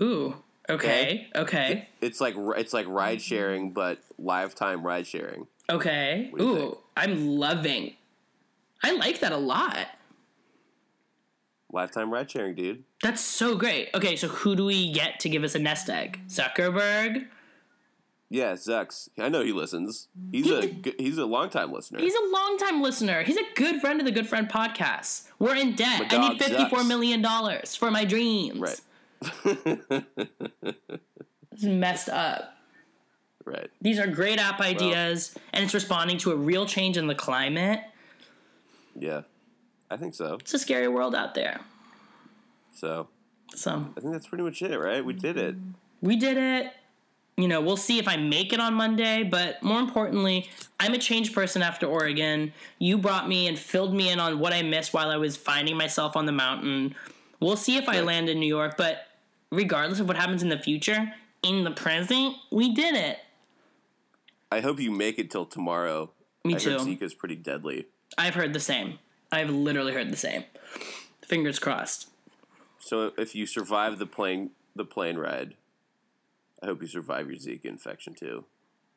[0.00, 0.36] Ooh.
[0.70, 1.28] Okay.
[1.34, 1.88] Okay.
[2.00, 5.46] It's like it's like ride sharing but lifetime ride sharing.
[5.70, 6.30] Okay.
[6.40, 6.56] Ooh.
[6.56, 6.78] think?
[6.96, 7.94] I'm loving.
[8.82, 9.88] I like that a lot.
[11.70, 12.84] Lifetime ride sharing, dude.
[13.02, 13.90] That's so great.
[13.94, 16.20] Okay, so who do we get to give us a nest egg?
[16.28, 17.26] Zuckerberg.
[18.30, 19.08] Yeah, Zucks.
[19.18, 20.08] I know he listens.
[20.30, 21.98] He's a he's a longtime listener.
[21.98, 23.22] He's a long time listener.
[23.22, 25.28] He's a good friend of the Good Friend podcast.
[25.38, 26.12] We're in debt.
[26.12, 26.88] I need fifty-four Zucks.
[26.88, 28.60] million dollars for my dreams.
[28.60, 30.04] right.
[31.52, 32.54] It's messed up.
[33.44, 33.68] right.
[33.80, 37.80] These are great app ideas, and it's responding to a real change in the climate.
[38.94, 39.22] Yeah.
[39.90, 40.34] I think so.
[40.34, 41.60] It's a scary world out there.
[42.74, 43.08] So,
[43.56, 45.04] So I think that's pretty much it, right?
[45.04, 45.56] We did it.
[46.00, 46.72] we did it.
[47.38, 50.98] You know, we'll see if I make it on Monday, but more importantly, I'm a
[50.98, 52.52] changed person after Oregon.
[52.80, 55.76] You brought me and filled me in on what I missed while I was finding
[55.76, 56.96] myself on the mountain.
[57.38, 59.06] We'll see if I land in New York, but
[59.52, 61.12] regardless of what happens in the future,
[61.44, 63.18] in the present, we did it.
[64.50, 66.10] I hope you make it till tomorrow.
[66.44, 66.70] Me I too.
[66.78, 67.86] Zika's pretty deadly.
[68.16, 68.98] I've heard the same.
[69.30, 70.42] I've literally heard the same.
[71.24, 72.08] Fingers crossed.
[72.80, 75.54] So if you survive the plane the plane ride,
[76.62, 78.44] I hope you survive your Zika infection too.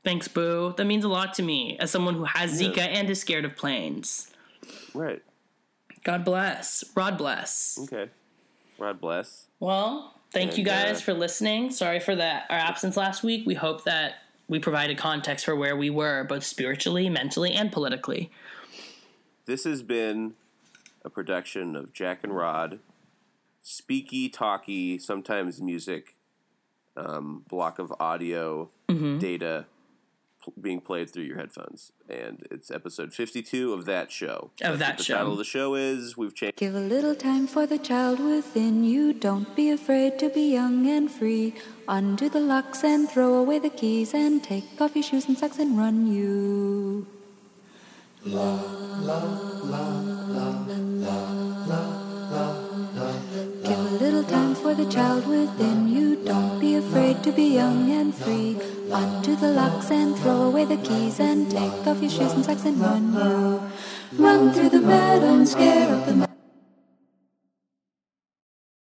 [0.04, 0.74] Thanks, Boo.
[0.78, 2.70] That means a lot to me as someone who has Yeah.
[2.70, 4.32] Zika and is scared of planes.
[4.94, 5.22] Right.
[6.04, 6.84] God bless.
[6.96, 7.78] Rod bless.
[7.84, 8.10] Okay.
[8.80, 9.46] Rod bless.
[9.60, 11.70] Well, thank you And, uh, guys for listening.
[11.70, 13.46] Sorry for that our absence last week.
[13.46, 14.16] We hope that
[14.48, 18.32] we provided context for where we were, both spiritually, mentally, and politically.
[19.46, 20.34] This has been
[21.06, 22.80] a production of Jack and Rod,
[23.64, 26.16] speaky, talky, sometimes music,
[26.98, 29.20] um, block of audio Mm-hmm.
[29.20, 29.68] data
[30.44, 34.52] pl- being played through your headphones, and it's episode fifty-two of that show.
[34.62, 35.16] Of That's that what the show.
[35.16, 36.18] title of the show is.
[36.18, 36.58] We've changed.
[36.58, 39.14] Give a little time for the child within you.
[39.14, 41.54] Don't be afraid to be young and free.
[41.88, 45.58] Undo the locks and throw away the keys and take off your shoes and socks
[45.58, 47.08] and run you.
[48.26, 49.62] Give a
[54.24, 56.16] time for the child within you.
[56.24, 58.58] Don't be afraid to be young and free.
[58.92, 62.66] Undo the locks and throw away the keys and take off your shoes and socks
[62.66, 63.14] and run.
[64.18, 66.31] Run through the meadow and scare up the